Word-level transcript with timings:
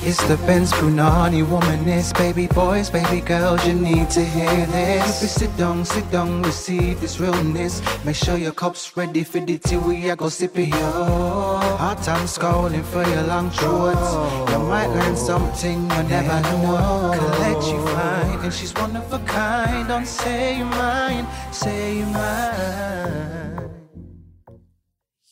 It's 0.00 0.22
the 0.28 0.36
Benz 0.46 0.72
Brunani 0.72 1.44
womanist, 1.44 2.16
baby 2.16 2.46
boys, 2.46 2.88
baby 2.88 3.20
girls, 3.20 3.66
you 3.66 3.74
need 3.74 4.08
to 4.10 4.24
hear 4.24 4.66
this. 4.66 5.22
If 5.24 5.30
sit 5.30 5.56
down, 5.56 5.84
sit 5.84 6.08
down, 6.12 6.42
receive 6.42 7.00
this 7.00 7.18
realness. 7.18 7.82
Make 8.04 8.14
sure 8.14 8.38
your 8.38 8.52
cup's 8.52 8.96
ready 8.96 9.24
for 9.24 9.40
the 9.40 9.58
tea, 9.58 9.76
we 9.76 10.08
are 10.08 10.16
go 10.16 10.28
sip 10.28 10.56
it, 10.56 10.68
yo. 10.68 11.58
Hot 11.82 12.00
time 12.02 12.26
scrolling 12.26 12.84
for 12.84 13.04
your 13.10 13.24
long 13.24 13.50
shorts. 13.50 14.12
You 14.52 14.58
might 14.60 14.86
learn 14.86 15.16
something 15.16 15.82
you 15.82 16.02
never 16.04 16.40
know. 16.42 17.12
Collect 17.18 17.66
you 17.66 17.86
fine, 17.88 18.38
and 18.44 18.54
she's 18.54 18.72
one 18.74 18.96
of 18.96 19.12
a 19.12 19.18
kind. 19.26 19.88
Don't 19.88 20.06
say 20.06 20.58
you 20.58 20.64
mine, 20.64 21.26
say 21.52 21.98
you 21.98 22.06
mine. 22.06 23.70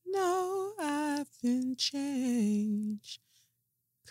know 0.07 0.75
I've 0.79 1.29
been 1.43 1.75
changed. 1.77 3.19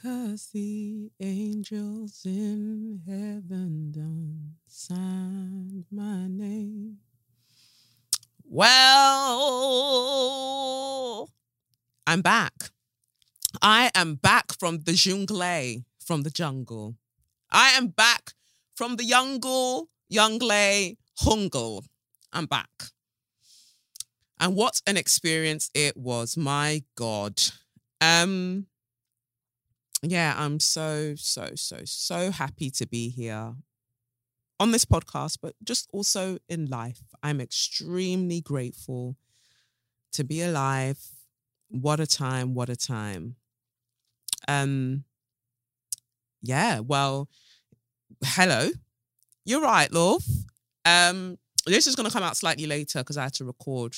Cause 0.02 0.50
the 0.52 1.12
angels 1.20 2.22
in 2.26 3.02
heaven 3.08 3.92
done 3.92 4.56
signed 4.66 5.86
my 5.92 6.28
name. 6.28 6.98
Well, 8.44 8.82
I'm 12.08 12.22
back. 12.22 12.72
I 13.62 13.92
am 13.94 14.16
back 14.16 14.54
from 14.60 14.80
the 14.80 14.94
jungle, 14.94 15.44
from 16.04 16.24
the 16.24 16.32
jungle. 16.32 16.96
I 17.52 17.70
am 17.72 17.88
back 17.88 18.32
from 18.76 18.96
the 18.96 19.06
jungle, 19.06 19.90
jungle, 20.10 20.96
hungle. 21.20 21.84
I'm 22.32 22.46
back. 22.46 22.70
And 24.40 24.56
what 24.56 24.82
an 24.88 24.98
experience 24.98 25.70
it 25.74 25.98
was. 25.98 26.38
My 26.38 26.84
God. 26.96 27.42
Um, 28.00 28.68
yeah, 30.02 30.34
I'm 30.38 30.60
so, 30.60 31.16
so, 31.16 31.52
so, 31.56 31.82
so 31.84 32.32
happy 32.32 32.72
to 32.72 32.88
be 32.88 33.10
here 33.10 33.54
on 34.60 34.72
this 34.72 34.86
podcast, 34.86 35.40
but 35.42 35.54
just 35.64 35.90
also 35.92 36.38
in 36.48 36.68
life. 36.68 37.02
I'm 37.22 37.42
extremely 37.42 38.42
grateful 38.42 39.18
to 40.14 40.24
be 40.24 40.42
alive. 40.42 41.00
What 41.70 42.00
a 42.00 42.08
time, 42.08 42.54
what 42.54 42.70
a 42.70 42.76
time. 42.76 43.36
Um 44.48 45.04
yeah, 46.42 46.80
well, 46.80 47.30
hello. 48.24 48.70
You're 49.46 49.62
right, 49.62 49.92
love. 49.92 50.24
Um 50.86 51.38
this 51.66 51.88
is 51.88 51.96
gonna 51.96 52.10
come 52.10 52.24
out 52.24 52.38
slightly 52.38 52.66
later 52.66 53.00
because 53.00 53.18
I 53.18 53.24
had 53.24 53.34
to 53.36 53.46
record 53.46 53.96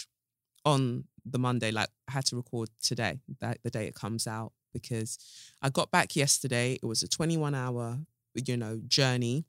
on 0.66 1.06
the 1.26 1.40
Monday, 1.40 1.72
like 1.72 1.90
I 2.08 2.14
had 2.14 2.26
to 2.28 2.36
record 2.36 2.70
today, 2.82 3.20
that 3.40 3.60
the 3.64 3.70
day 3.70 3.88
it 3.88 3.96
comes 3.96 4.28
out, 4.28 4.52
because 4.74 5.18
I 5.62 5.70
got 5.70 5.92
back 5.92 6.16
yesterday. 6.16 6.74
It 6.82 6.86
was 6.86 7.04
a 7.04 7.08
21 7.08 7.56
hour, 7.56 8.00
you 8.34 8.58
know, 8.58 8.82
journey. 8.88 9.46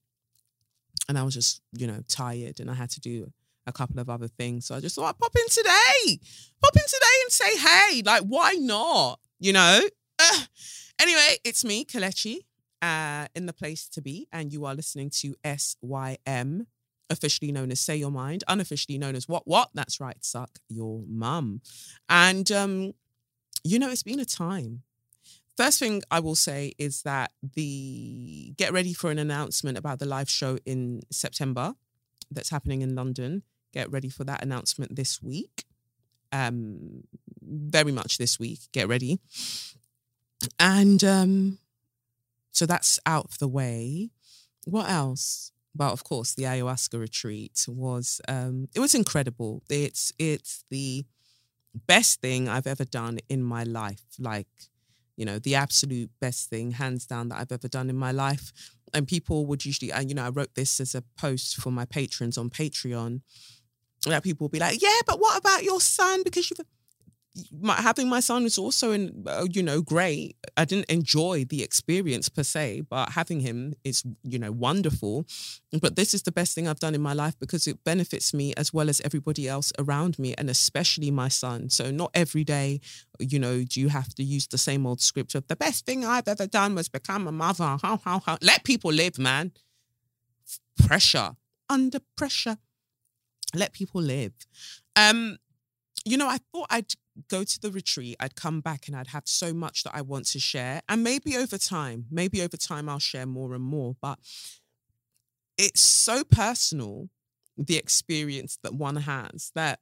And 1.09 1.19
I 1.19 1.23
was 1.23 1.35
just, 1.35 1.61
you 1.73 1.87
know, 1.87 2.01
tired 2.09 2.61
and 2.61 2.71
I 2.71 2.75
had 2.75 2.91
to 2.91 3.01
do 3.01 3.33
a 3.67 3.73
couple 3.73 3.99
of 3.99 4.09
other 4.09 4.29
things. 4.29 4.67
So 4.67 4.75
I 4.75 4.81
just 4.81 4.95
thought 4.95 5.09
I'd 5.09 5.19
pop 5.19 5.35
in 5.35 5.49
today. 5.49 6.21
Pop 6.63 6.77
in 6.77 6.83
today 6.87 7.17
and 7.23 7.33
say, 7.33 7.57
hey, 7.57 8.03
like, 8.05 8.23
why 8.23 8.53
not? 8.61 9.19
You 9.41 9.55
know? 9.55 9.81
Uh, 10.19 10.41
anyway, 11.01 11.37
it's 11.45 11.65
me, 11.65 11.85
Kelechi, 11.85 12.39
uh, 12.85 13.27
in 13.35 13.47
the 13.47 13.53
place 13.53 13.89
to 13.89 14.03
be. 14.03 14.29
And 14.31 14.53
you 14.53 14.67
are 14.67 14.75
listening 14.75 15.11
to 15.21 15.35
SYM, 15.45 16.67
officially 17.09 17.51
known 17.51 17.71
as 17.71 17.81
Say 17.81 17.97
Your 17.97 18.11
Mind, 18.11 18.45
unofficially 18.47 18.99
known 18.99 19.17
as 19.17 19.27
What 19.27 19.47
What? 19.47 19.71
That's 19.73 20.01
right, 20.01 20.23
Suck 20.23 20.59
Your 20.69 21.03
Mum. 21.09 21.63
And, 22.09 22.51
um, 22.53 22.93
you 23.65 23.79
know, 23.79 23.89
it's 23.91 24.03
been 24.03 24.21
a 24.21 24.27
time. 24.27 24.83
First 25.57 25.79
thing 25.79 26.03
I 26.11 26.21
will 26.21 26.35
say 26.35 26.73
is 26.79 27.03
that 27.03 27.31
the 27.55 28.53
get 28.59 28.73
ready 28.73 28.93
for 28.93 29.11
an 29.11 29.19
announcement 29.19 29.79
about 29.79 29.99
the 30.01 30.07
live 30.07 30.29
show 30.29 30.59
in 30.67 31.03
September 31.11 31.75
that's 32.31 32.51
happening 32.51 32.83
in 32.83 32.95
London. 32.95 33.45
Get 33.73 33.91
ready 33.91 34.11
for 34.11 34.25
that 34.25 34.43
announcement 34.43 34.97
this 34.97 35.23
week. 35.23 35.65
Um, 36.33 37.05
very 37.41 37.93
much 37.93 38.19
this 38.19 38.39
week. 38.39 38.61
Get 38.73 38.89
ready. 38.89 39.21
And 40.59 41.03
um, 41.05 41.59
so 42.55 42.67
that's 42.67 42.99
out 43.05 43.27
of 43.27 43.39
the 43.39 43.49
way. 43.49 44.11
What 44.65 44.89
else? 44.89 45.53
Well, 45.77 45.93
of 45.93 46.05
course, 46.05 46.35
the 46.35 46.45
ayahuasca 46.45 46.99
retreat 46.99 47.67
was 47.69 48.21
um, 48.29 48.69
it 48.75 48.81
was 48.81 48.95
incredible. 48.95 49.63
It's 49.69 50.13
it's 50.19 50.65
the 50.71 51.05
best 51.75 52.21
thing 52.21 52.49
I've 52.49 52.69
ever 52.69 52.85
done 52.85 53.19
in 53.29 53.43
my 53.43 53.65
life. 53.65 54.05
Like, 54.21 54.47
you 55.17 55.25
know, 55.25 55.41
the 55.41 55.57
absolute 55.57 56.11
best 56.21 56.49
thing, 56.49 56.71
hands 56.71 57.07
down, 57.07 57.29
that 57.29 57.39
I've 57.39 57.53
ever 57.53 57.67
done 57.67 57.91
in 57.91 57.97
my 57.97 58.13
life. 58.13 58.53
And 58.95 59.09
people 59.09 59.47
would 59.47 59.67
usually, 59.67 59.91
and 59.91 60.09
you 60.09 60.15
know, 60.15 60.25
I 60.25 60.29
wrote 60.29 60.55
this 60.55 60.79
as 60.79 60.95
a 60.95 61.03
post 61.19 61.57
for 61.57 61.73
my 61.73 61.85
patrons 61.85 62.39
on 62.39 62.51
Patreon. 62.51 63.23
That 64.07 64.23
people 64.23 64.45
would 64.45 64.53
be 64.53 64.61
like, 64.61 64.81
yeah, 64.81 65.01
but 65.07 65.19
what 65.19 65.39
about 65.39 65.65
your 65.65 65.81
son? 65.81 66.23
Because 66.23 66.51
you've 66.51 66.61
my, 67.51 67.75
having 67.75 68.09
my 68.09 68.21
son 68.21 68.45
was 68.45 68.59
also 68.59 68.93
in 68.93 69.25
uh, 69.27 69.47
you 69.51 69.63
know 69.63 69.81
great. 69.81 70.37
I 70.57 70.65
didn't 70.65 70.91
enjoy 70.91 71.45
the 71.45 71.63
experience 71.63 72.29
per 72.29 72.45
se 72.45 72.83
but 72.89 73.11
having 73.11 73.41
him 73.41 73.75
is 73.83 74.05
you 74.23 74.39
know 74.39 74.53
wonderful. 74.53 75.27
But 75.81 75.97
this 75.97 76.15
is 76.15 76.23
the 76.23 76.33
best 76.33 76.55
thing 76.55 76.69
i've 76.69 76.79
done 76.79 76.95
in 76.95 77.03
my 77.03 77.13
life 77.13 77.35
because 77.39 77.67
it 77.67 77.83
benefits 77.85 78.33
me 78.33 78.55
as 78.57 78.73
well 78.73 78.89
as 78.89 79.01
everybody 79.01 79.49
else 79.49 79.73
around 79.79 80.19
me 80.19 80.35
and 80.39 80.49
especially 80.49 81.11
my 81.11 81.29
son. 81.29 81.71
So 81.71 81.91
not 81.91 82.11
every 82.15 82.45
day 82.45 82.81
you 83.19 83.39
know 83.39 83.65
do 83.65 83.81
you 83.81 83.89
have 83.89 84.15
to 84.15 84.23
use 84.23 84.47
the 84.47 84.59
same 84.59 84.87
old 84.87 85.01
script 85.01 85.35
of 85.35 85.47
the 85.47 85.55
best 85.55 85.87
thing 85.87 86.05
i've 86.05 86.27
ever 86.27 86.47
done 86.47 86.75
was 86.75 86.89
become 86.89 87.27
a 87.27 87.33
mother. 87.33 87.77
How 87.83 87.97
how 88.05 88.21
how. 88.21 88.39
Let 88.43 88.65
people 88.65 88.93
live 88.93 89.19
man. 89.19 89.53
Pressure. 90.87 91.33
Under 91.69 91.99
pressure. 92.17 92.59
Let 93.55 93.73
people 93.73 94.01
live. 94.01 94.33
Um 94.95 95.39
you 96.05 96.17
know, 96.17 96.29
I 96.29 96.39
thought 96.53 96.67
I'd 96.71 96.93
go 97.29 97.45
to 97.45 97.61
the 97.61 97.71
retreat, 97.71 98.17
I'd 98.21 98.37
come 98.37 98.61
back 98.61 98.87
and 98.87 98.97
I'd 98.97 99.09
have 99.09 99.25
so 99.27 99.53
much 99.53 99.85
that 99.85 99.95
I 99.95 100.03
want 100.03 100.27
to 100.27 100.39
share. 100.41 100.83
And 100.89 101.03
maybe 101.05 101.37
over 101.37 101.59
time, 101.59 102.07
maybe 102.11 102.43
over 102.43 102.57
time 102.57 102.89
I'll 102.89 102.99
share 102.99 103.27
more 103.27 103.55
and 103.55 103.63
more. 103.65 103.97
But 104.01 104.19
it's 105.57 105.81
so 105.81 106.25
personal, 106.25 107.09
the 107.57 107.77
experience 107.77 108.59
that 108.63 108.75
one 108.75 108.97
has, 108.97 109.53
that, 109.55 109.81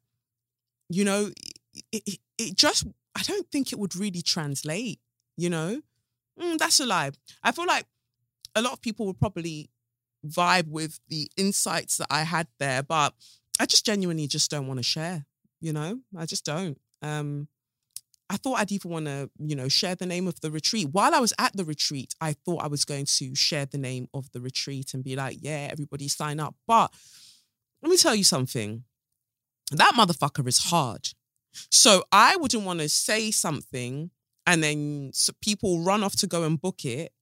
you 0.89 1.05
know, 1.05 1.31
it, 1.91 2.03
it, 2.07 2.19
it 2.39 2.57
just, 2.57 2.87
I 3.17 3.23
don't 3.23 3.51
think 3.51 3.73
it 3.73 3.79
would 3.79 3.97
really 3.97 4.23
translate, 4.23 5.01
you 5.37 5.49
know? 5.49 5.81
Mm, 6.41 6.59
that's 6.59 6.81
a 6.81 6.87
lie. 6.87 7.13
I 7.43 7.53
feel 7.53 7.67
like 7.67 7.87
a 8.55 8.63
lot 8.63 8.75
of 8.75 8.83
people 8.83 9.07
would 9.07 9.19
probably 9.19 9.71
vibe 10.27 10.69
with 10.69 11.01
the 11.09 11.31
insights 11.37 11.97
that 11.97 12.09
I 12.11 12.23
had 12.23 12.47
there, 12.59 12.83
but 12.83 13.15
I 13.59 13.67
just 13.67 13.87
genuinely 13.87 14.27
just 14.27 14.51
don't 14.51 14.67
want 14.67 14.79
to 14.79 14.85
share, 14.85 15.25
you 15.61 15.73
know? 15.73 16.01
I 16.17 16.27
just 16.27 16.45
don't. 16.45 16.79
Um, 17.03 17.49
I 18.31 18.37
thought 18.37 18.61
I'd 18.61 18.73
even 18.73 18.91
want 18.91 19.07
to, 19.07 19.31
you 19.39 19.55
know, 19.55 19.69
share 19.69 19.95
the 19.95 20.07
name 20.07 20.27
of 20.27 20.41
the 20.41 20.51
retreat. 20.51 20.89
While 20.91 21.15
I 21.15 21.21
was 21.21 21.35
at 21.39 21.55
the 21.55 21.65
retreat, 21.65 22.15
I 22.21 22.33
thought 22.33 22.65
I 22.65 22.69
was 22.69 22.87
going 22.87 23.05
to 23.05 23.35
share 23.35 23.67
the 23.67 23.77
name 23.77 24.09
of 24.15 24.33
the 24.33 24.41
retreat 24.41 24.95
and 24.95 25.05
be 25.05 25.17
like, 25.17 25.39
yeah, 25.43 25.69
everybody 25.71 26.09
sign 26.09 26.41
up. 26.41 26.55
But 26.67 26.91
let 27.83 27.91
me 27.91 27.99
tell 27.99 28.15
you 28.15 28.25
something. 28.25 28.85
That 29.73 29.93
motherfucker 29.97 30.47
is 30.49 30.59
hard. 30.59 31.09
So 31.71 32.05
I 32.11 32.37
wouldn't 32.37 32.65
want 32.65 32.81
to 32.81 32.89
say 32.89 33.31
something 33.31 34.11
and 34.47 34.63
then 34.63 35.13
people 35.43 35.81
run 35.81 36.03
off 36.03 36.17
to 36.17 36.27
go 36.27 36.45
and 36.45 36.61
book 36.61 36.85
it 36.85 37.13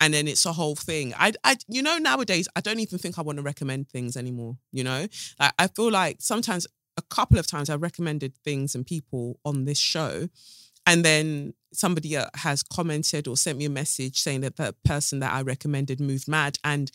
and 0.00 0.14
then 0.14 0.26
it's 0.26 0.46
a 0.46 0.52
whole 0.52 0.74
thing. 0.74 1.14
I, 1.16 1.32
I, 1.44 1.56
you 1.68 1.82
know, 1.82 1.98
nowadays 1.98 2.48
I 2.56 2.60
don't 2.60 2.80
even 2.80 2.98
think 2.98 3.18
I 3.18 3.22
want 3.22 3.36
to 3.36 3.42
recommend 3.42 3.88
things 3.88 4.16
anymore. 4.16 4.56
You 4.72 4.84
know, 4.84 5.06
like 5.38 5.52
I 5.58 5.66
feel 5.68 5.90
like 5.90 6.16
sometimes 6.20 6.66
a 7.00 7.14
couple 7.14 7.38
of 7.38 7.46
times 7.46 7.70
I 7.70 7.76
recommended 7.76 8.32
things 8.44 8.74
and 8.74 8.86
people 8.86 9.38
on 9.44 9.64
this 9.64 9.78
show, 9.78 10.28
and 10.86 11.04
then 11.04 11.54
somebody 11.72 12.16
uh, 12.16 12.26
has 12.34 12.62
commented 12.62 13.28
or 13.28 13.36
sent 13.36 13.58
me 13.58 13.64
a 13.64 13.70
message 13.70 14.20
saying 14.20 14.40
that 14.42 14.56
the 14.56 14.74
person 14.84 15.20
that 15.20 15.32
I 15.32 15.42
recommended 15.42 16.00
moved 16.00 16.28
mad, 16.28 16.58
and 16.62 16.90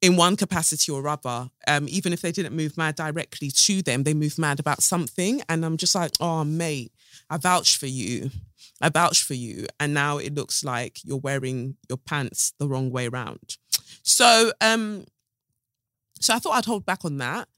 in 0.00 0.16
one 0.16 0.36
capacity 0.36 0.92
or 0.92 1.08
other, 1.08 1.50
um, 1.66 1.86
even 1.88 2.12
if 2.12 2.20
they 2.20 2.32
didn't 2.32 2.54
move 2.54 2.76
mad 2.76 2.94
directly 2.94 3.50
to 3.50 3.82
them, 3.82 4.02
they 4.02 4.14
moved 4.14 4.38
mad 4.38 4.60
about 4.60 4.82
something, 4.82 5.42
and 5.48 5.64
I'm 5.64 5.76
just 5.76 5.94
like, 5.94 6.12
oh 6.20 6.44
mate, 6.44 6.92
I 7.30 7.36
vouch 7.38 7.78
for 7.78 7.86
you. 7.86 8.30
I 8.80 8.88
vouch 8.88 9.22
for 9.22 9.34
you. 9.34 9.66
And 9.80 9.94
now 9.94 10.18
it 10.18 10.34
looks 10.34 10.64
like 10.64 10.98
you're 11.04 11.16
wearing 11.28 11.76
your 11.88 11.98
pants 11.98 12.52
the 12.58 12.68
wrong 12.68 12.90
way 12.90 13.06
around. 13.06 13.56
So 14.02 14.52
um 14.60 15.06
so 16.20 16.34
I 16.34 16.38
thought 16.38 16.56
I'd 16.56 16.64
hold 16.64 16.84
back 16.84 17.04
on 17.04 17.18
that. 17.18 17.48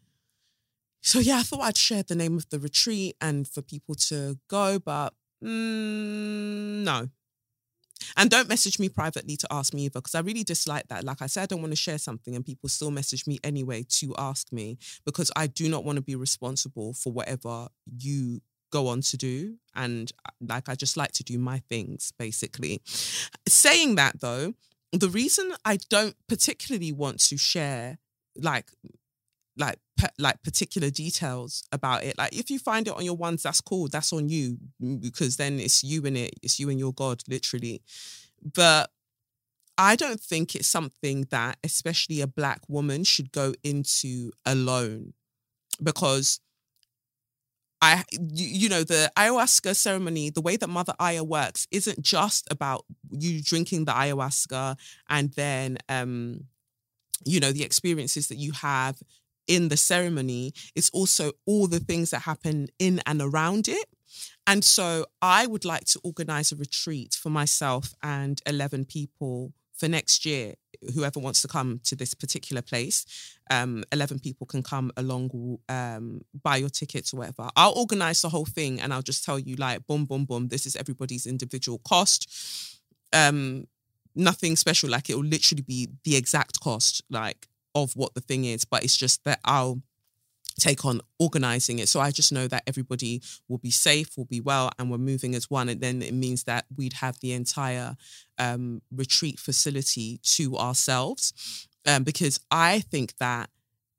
So 1.06 1.20
yeah, 1.20 1.38
I 1.38 1.42
thought 1.42 1.60
I'd 1.60 1.76
share 1.78 2.02
the 2.02 2.16
name 2.16 2.36
of 2.36 2.48
the 2.50 2.58
retreat 2.58 3.16
and 3.20 3.46
for 3.46 3.62
people 3.62 3.94
to 4.08 4.38
go, 4.48 4.80
but 4.80 5.14
mm, 5.40 6.82
no, 6.82 7.08
And 8.16 8.28
don't 8.30 8.48
message 8.48 8.78
me 8.78 8.88
privately 8.88 9.36
to 9.36 9.46
ask 9.50 9.72
me 9.72 9.84
either, 9.84 10.00
because 10.00 10.16
I 10.16 10.20
really 10.20 10.42
dislike 10.42 10.88
that. 10.88 11.04
Like 11.04 11.22
I 11.22 11.26
said, 11.26 11.44
I 11.44 11.46
don't 11.46 11.60
want 11.60 11.72
to 11.72 11.76
share 11.76 11.98
something 11.98 12.34
and 12.34 12.44
people 12.44 12.68
still 12.68 12.90
message 12.90 13.26
me 13.26 13.38
anyway 13.44 13.84
to 14.00 14.14
ask 14.18 14.52
me 14.52 14.78
because 15.04 15.30
I 15.36 15.46
do 15.46 15.68
not 15.68 15.84
want 15.84 15.96
to 15.96 16.02
be 16.02 16.16
responsible 16.16 16.92
for 16.94 17.12
whatever 17.12 17.68
you 17.98 18.40
go 18.72 18.88
on 18.88 19.00
to 19.02 19.16
do. 19.16 19.56
And 19.74 20.10
uh, 20.26 20.30
like, 20.40 20.68
I 20.68 20.74
just 20.74 20.96
like 20.96 21.12
to 21.12 21.24
do 21.24 21.38
my 21.38 21.60
things, 21.68 22.12
basically. 22.18 22.80
Saying 23.46 23.94
that 23.94 24.20
though, 24.20 24.54
the 24.92 25.08
reason 25.08 25.52
I 25.64 25.78
don't 25.88 26.16
particularly 26.28 26.92
want 26.92 27.20
to 27.28 27.36
share 27.36 27.98
like 28.36 28.70
like 29.56 29.78
pe- 29.96 30.08
like 30.18 30.42
particular 30.42 30.90
details 30.90 31.64
about 31.72 32.04
it. 32.04 32.16
Like 32.18 32.34
if 32.34 32.50
you 32.50 32.58
find 32.58 32.86
it 32.86 32.94
on 32.94 33.04
your 33.04 33.16
ones, 33.16 33.42
that's 33.42 33.60
cool. 33.60 33.88
That's 33.88 34.12
on 34.12 34.28
you 34.28 34.58
because 35.00 35.36
then 35.36 35.58
it's 35.58 35.82
you 35.82 36.04
and 36.06 36.16
it. 36.16 36.34
It's 36.42 36.58
you 36.60 36.70
and 36.70 36.78
your 36.78 36.92
God, 36.92 37.22
literally. 37.28 37.82
But 38.54 38.90
I 39.78 39.96
don't 39.96 40.20
think 40.20 40.54
it's 40.54 40.68
something 40.68 41.26
that, 41.30 41.58
especially 41.62 42.20
a 42.20 42.26
black 42.26 42.60
woman, 42.68 43.04
should 43.04 43.30
go 43.32 43.54
into 43.62 44.32
alone, 44.46 45.12
because 45.82 46.40
I, 47.82 48.04
you 48.10 48.70
know, 48.70 48.84
the 48.84 49.12
ayahuasca 49.16 49.76
ceremony, 49.76 50.30
the 50.30 50.40
way 50.40 50.56
that 50.56 50.68
Mother 50.68 50.94
Aya 50.98 51.22
works, 51.22 51.68
isn't 51.70 52.00
just 52.00 52.48
about 52.50 52.86
you 53.10 53.42
drinking 53.42 53.84
the 53.84 53.92
ayahuasca 53.92 54.78
and 55.10 55.32
then, 55.34 55.76
um, 55.90 56.44
you 57.24 57.38
know, 57.38 57.52
the 57.52 57.64
experiences 57.64 58.28
that 58.28 58.36
you 58.36 58.52
have 58.52 58.96
in 59.46 59.68
the 59.68 59.76
ceremony, 59.76 60.52
it's 60.74 60.90
also 60.90 61.32
all 61.46 61.66
the 61.66 61.80
things 61.80 62.10
that 62.10 62.22
happen 62.22 62.68
in 62.78 63.00
and 63.06 63.20
around 63.20 63.68
it. 63.68 63.86
And 64.46 64.64
so 64.64 65.06
I 65.20 65.46
would 65.46 65.64
like 65.64 65.84
to 65.86 66.00
organize 66.04 66.52
a 66.52 66.56
retreat 66.56 67.14
for 67.20 67.30
myself 67.30 67.94
and 68.02 68.40
11 68.46 68.84
people 68.86 69.52
for 69.74 69.88
next 69.88 70.24
year. 70.24 70.54
Whoever 70.94 71.18
wants 71.20 71.42
to 71.42 71.48
come 71.48 71.80
to 71.84 71.96
this 71.96 72.14
particular 72.14 72.62
place, 72.62 73.06
um, 73.50 73.82
11 73.92 74.20
people 74.20 74.46
can 74.46 74.62
come 74.62 74.92
along, 74.96 75.58
um, 75.68 76.20
buy 76.42 76.56
your 76.56 76.68
tickets 76.68 77.12
or 77.12 77.18
whatever. 77.18 77.48
I'll 77.56 77.72
organize 77.72 78.22
the 78.22 78.28
whole 78.28 78.44
thing 78.44 78.80
and 78.80 78.92
I'll 78.92 79.02
just 79.02 79.24
tell 79.24 79.38
you, 79.38 79.56
like, 79.56 79.86
boom, 79.86 80.04
boom, 80.04 80.26
boom, 80.26 80.48
this 80.48 80.66
is 80.66 80.76
everybody's 80.76 81.26
individual 81.26 81.78
cost. 81.78 82.78
Um, 83.12 83.66
nothing 84.14 84.54
special. 84.54 84.90
Like, 84.90 85.10
it 85.10 85.16
will 85.16 85.24
literally 85.24 85.62
be 85.62 85.88
the 86.04 86.16
exact 86.16 86.60
cost. 86.60 87.02
Like, 87.10 87.48
of 87.76 87.94
what 87.94 88.14
the 88.14 88.20
thing 88.20 88.44
is, 88.44 88.64
but 88.64 88.82
it's 88.82 88.96
just 88.96 89.22
that 89.24 89.38
I'll 89.44 89.82
take 90.58 90.84
on 90.84 91.00
organizing 91.18 91.78
it. 91.78 91.88
So 91.88 92.00
I 92.00 92.10
just 92.10 92.32
know 92.32 92.48
that 92.48 92.62
everybody 92.66 93.22
will 93.48 93.58
be 93.58 93.70
safe, 93.70 94.16
will 94.16 94.24
be 94.24 94.40
well, 94.40 94.70
and 94.78 94.90
we're 94.90 94.98
moving 94.98 95.34
as 95.34 95.50
one. 95.50 95.68
And 95.68 95.80
then 95.80 96.02
it 96.02 96.14
means 96.14 96.44
that 96.44 96.64
we'd 96.74 96.94
have 96.94 97.20
the 97.20 97.32
entire 97.32 97.96
um, 98.38 98.80
retreat 98.90 99.38
facility 99.38 100.18
to 100.22 100.56
ourselves. 100.56 101.68
Um, 101.86 102.02
because 102.02 102.40
I 102.50 102.80
think 102.80 103.16
that 103.18 103.50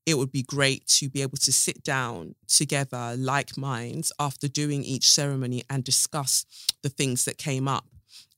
it 0.05 0.17
would 0.17 0.31
be 0.31 0.41
great 0.41 0.87
to 0.87 1.09
be 1.09 1.21
able 1.21 1.37
to 1.37 1.53
sit 1.53 1.83
down 1.83 2.35
together 2.47 3.15
like 3.17 3.57
minds 3.57 4.11
after 4.19 4.47
doing 4.47 4.83
each 4.83 5.09
ceremony 5.09 5.63
and 5.69 5.83
discuss 5.83 6.45
the 6.81 6.89
things 6.89 7.25
that 7.25 7.37
came 7.37 7.67
up. 7.67 7.85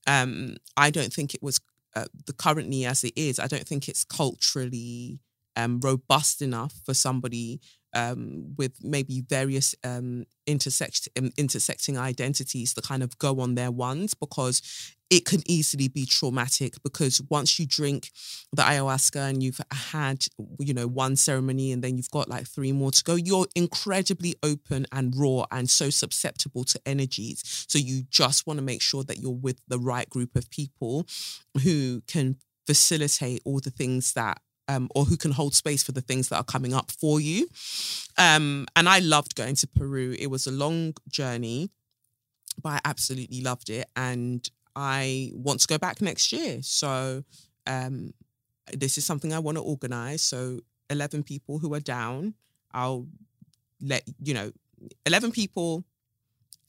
Um, 0.07 0.57
I 0.75 0.89
don't 0.89 1.13
think 1.13 1.33
it 1.33 1.44
was 1.44 1.62
uh, 1.95 2.06
the 2.25 2.33
currently 2.33 2.85
as 2.85 3.03
it 3.03 3.13
is. 3.15 3.39
I 3.39 3.47
don't 3.47 3.68
think 3.68 3.88
it's 3.88 4.03
culturally 4.03 5.19
um, 5.55 5.79
robust 5.81 6.41
enough 6.41 6.73
for 6.85 6.93
somebody 6.93 7.59
um, 7.93 8.53
with 8.57 8.83
maybe 8.83 9.21
various 9.21 9.75
um, 9.83 10.25
intersect, 10.45 11.09
um, 11.17 11.31
intersecting 11.37 11.97
identities 11.97 12.73
to 12.73 12.81
kind 12.81 13.03
of 13.03 13.17
go 13.17 13.39
on 13.39 13.55
their 13.55 13.71
ones 13.71 14.13
because 14.13 14.61
it 15.09 15.25
can 15.25 15.41
easily 15.47 15.87
be 15.87 16.05
traumatic 16.05 16.75
because 16.83 17.19
once 17.29 17.59
you 17.59 17.65
drink 17.65 18.11
the 18.53 18.61
ayahuasca 18.61 19.29
and 19.29 19.41
you've 19.41 19.59
had 19.71 20.23
you 20.59 20.71
know 20.71 20.85
one 20.85 21.15
ceremony 21.15 21.71
and 21.71 21.83
then 21.83 21.97
you've 21.97 22.11
got 22.11 22.29
like 22.29 22.45
three 22.45 22.71
more 22.71 22.91
to 22.91 23.03
go 23.03 23.15
you're 23.15 23.47
incredibly 23.55 24.35
open 24.43 24.85
and 24.91 25.15
raw 25.17 25.45
and 25.51 25.69
so 25.69 25.89
susceptible 25.89 26.63
to 26.63 26.79
energies. 26.85 27.65
So 27.67 27.79
you 27.79 28.03
just 28.09 28.45
want 28.45 28.59
to 28.59 28.63
make 28.63 28.81
sure 28.81 29.03
that 29.03 29.17
you're 29.17 29.31
with 29.31 29.59
the 29.67 29.79
right 29.79 30.09
group 30.09 30.35
of 30.35 30.49
people 30.51 31.07
who 31.63 32.01
can 32.05 32.37
facilitate 32.67 33.41
all 33.45 33.59
the 33.59 33.71
things 33.71 34.13
that 34.13 34.39
um, 34.69 34.88
or 34.94 35.04
who 35.04 35.18
can 35.18 35.31
hold 35.31 35.56
space 35.56 35.81
for 35.81 35.92
the 35.94 36.01
things 36.01 36.30
that 36.30 36.38
are 36.38 36.44
coming 36.44 36.75
up 36.75 36.92
for 36.92 37.19
you. 37.19 37.48
Um, 38.18 38.68
and 38.75 38.88
I 38.88 39.00
loved 39.00 39.36
going 39.36 39.56
to 39.56 39.68
Peru. 39.68 40.16
It 40.18 40.27
was 40.27 40.45
a 40.45 40.51
long 40.51 40.94
journey, 41.10 41.71
but 42.62 42.69
I 42.69 42.80
absolutely 42.86 43.42
loved 43.42 43.71
it. 43.71 43.89
And 43.95 44.48
I 44.75 45.31
want 45.33 45.62
to 45.62 45.68
go 45.68 45.80
back 45.80 46.01
next 46.01 46.31
year. 46.31 46.60
So 46.62 47.24
um, 47.66 48.13
this 48.71 49.00
is 49.00 49.06
something 49.06 49.33
I 49.33 49.39
want 49.39 49.57
to 49.57 49.63
organize. 49.63 50.21
So 50.21 50.60
11 50.92 51.24
people 51.24 51.57
who 51.57 51.74
are 51.74 51.80
down, 51.80 52.36
I'll 52.71 53.07
let, 53.81 54.04
you 54.24 54.36
know, 54.36 54.51
11 55.07 55.31
people. 55.31 55.83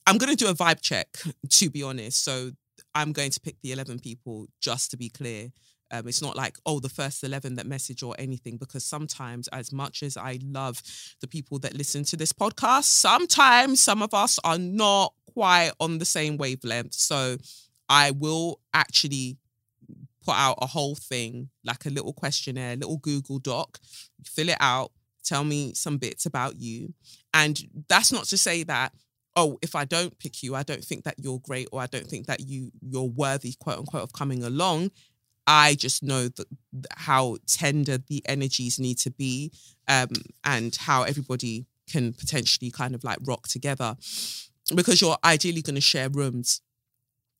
I'm 0.06 0.16
going 0.16 0.34
to 0.34 0.42
do 0.42 0.50
a 0.50 0.54
vibe 0.54 0.80
check, 0.80 1.08
to 1.50 1.68
be 1.68 1.82
honest. 1.82 2.24
So 2.24 2.52
I'm 2.94 3.12
going 3.12 3.30
to 3.30 3.40
pick 3.40 3.56
the 3.62 3.72
11 3.72 3.98
people 3.98 4.46
just 4.58 4.90
to 4.92 4.96
be 4.96 5.10
clear. 5.10 5.50
Um, 5.90 6.06
it's 6.06 6.22
not 6.22 6.36
like, 6.36 6.56
oh, 6.66 6.80
the 6.80 6.88
first 6.88 7.24
11 7.24 7.56
that 7.56 7.66
message 7.66 8.02
or 8.02 8.14
anything, 8.18 8.56
because 8.56 8.84
sometimes, 8.84 9.48
as 9.48 9.72
much 9.72 10.02
as 10.02 10.16
I 10.16 10.38
love 10.42 10.82
the 11.20 11.26
people 11.26 11.58
that 11.60 11.74
listen 11.74 12.04
to 12.04 12.16
this 12.16 12.32
podcast, 12.32 12.84
sometimes 12.84 13.80
some 13.80 14.02
of 14.02 14.14
us 14.14 14.38
are 14.44 14.58
not 14.58 15.14
quite 15.32 15.72
on 15.80 15.98
the 15.98 16.04
same 16.04 16.36
wavelength. 16.36 16.94
So 16.94 17.36
I 17.88 18.12
will 18.12 18.60
actually 18.72 19.36
put 20.24 20.34
out 20.34 20.58
a 20.60 20.66
whole 20.66 20.94
thing, 20.94 21.48
like 21.64 21.86
a 21.86 21.90
little 21.90 22.12
questionnaire, 22.12 22.76
little 22.76 22.98
Google 22.98 23.38
Doc, 23.38 23.78
fill 24.24 24.48
it 24.48 24.58
out, 24.60 24.92
tell 25.24 25.44
me 25.44 25.74
some 25.74 25.98
bits 25.98 26.26
about 26.26 26.56
you. 26.56 26.94
And 27.34 27.60
that's 27.88 28.12
not 28.12 28.24
to 28.24 28.36
say 28.36 28.62
that 28.64 28.92
oh 29.36 29.58
if 29.62 29.74
i 29.74 29.84
don't 29.84 30.18
pick 30.18 30.42
you 30.42 30.54
i 30.54 30.62
don't 30.62 30.84
think 30.84 31.04
that 31.04 31.14
you're 31.18 31.38
great 31.38 31.68
or 31.72 31.80
i 31.80 31.86
don't 31.86 32.06
think 32.06 32.26
that 32.26 32.40
you 32.40 32.70
you're 32.80 33.04
worthy 33.04 33.54
quote 33.60 33.78
unquote 33.78 34.02
of 34.02 34.12
coming 34.12 34.42
along 34.42 34.90
I 35.52 35.74
just 35.74 36.00
know 36.04 36.28
that 36.28 36.46
how 36.92 37.38
tender 37.48 37.98
the 37.98 38.22
energies 38.24 38.78
need 38.78 38.98
to 38.98 39.10
be, 39.10 39.50
um, 39.88 40.10
and 40.44 40.74
how 40.76 41.02
everybody 41.02 41.66
can 41.90 42.12
potentially 42.12 42.70
kind 42.70 42.94
of 42.94 43.02
like 43.02 43.18
rock 43.26 43.48
together, 43.48 43.96
because 44.76 45.00
you're 45.00 45.18
ideally 45.24 45.60
going 45.60 45.74
to 45.74 45.80
share 45.80 46.08
rooms. 46.08 46.62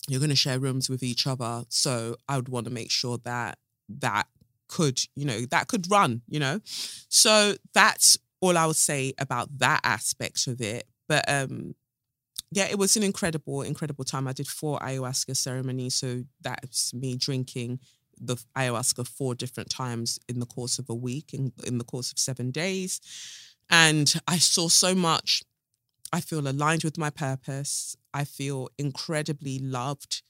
You're 0.09 0.19
going 0.19 0.31
to 0.31 0.37
share 0.37 0.59
rooms 0.59 0.91
with 0.91 1.05
each 1.05 1.25
other, 1.29 1.65
so 1.69 2.17
I 2.29 2.35
would 2.35 2.49
want 2.49 2.67
to 2.67 2.73
make 2.73 2.91
sure 2.91 3.19
that 3.19 3.59
that 4.01 4.27
could, 4.67 5.01
you 5.15 5.25
know, 5.25 5.41
that 5.51 5.69
could 5.69 5.89
run, 5.89 6.23
you 6.29 6.41
know. 6.41 6.61
So 7.09 7.55
that's 7.75 8.19
all 8.41 8.59
I 8.59 8.67
would 8.67 8.77
say 8.77 9.13
about 9.19 9.59
that 9.59 9.81
aspect 9.85 10.49
of 10.49 10.61
it. 10.61 10.89
But 11.07 11.25
um, 11.29 11.77
yeah, 12.51 12.67
it 12.69 12.79
was 12.79 12.97
an 12.97 13.05
incredible, 13.05 13.63
incredible 13.63 14.05
time. 14.05 14.27
I 14.27 14.33
did 14.33 14.49
four 14.49 14.81
ayahuasca 14.81 15.37
ceremonies, 15.37 15.95
so 15.95 16.25
that's 16.41 16.93
me 16.93 17.17
drinking 17.17 17.79
the 18.21 18.37
ayahuasca 18.57 19.09
four 19.09 19.35
different 19.35 19.71
times 19.71 20.19
in 20.29 20.41
the 20.41 20.47
course 20.47 20.79
of 20.79 20.91
a 20.91 20.95
week, 20.95 21.33
in, 21.33 21.53
in 21.67 21.79
the 21.79 21.85
course 21.85 22.13
of 22.13 22.19
seven 22.19 22.51
days. 22.51 23.01
And 23.71 24.13
I 24.29 24.39
saw 24.39 24.69
so 24.69 24.95
much. 24.95 25.43
I 26.13 26.21
feel 26.21 26.47
aligned 26.47 26.85
with 26.85 26.99
my 26.99 27.11
purpose. 27.11 27.97
I 28.13 28.25
feel 28.25 28.69
incredibly 28.79 29.59
loved. 29.59 30.23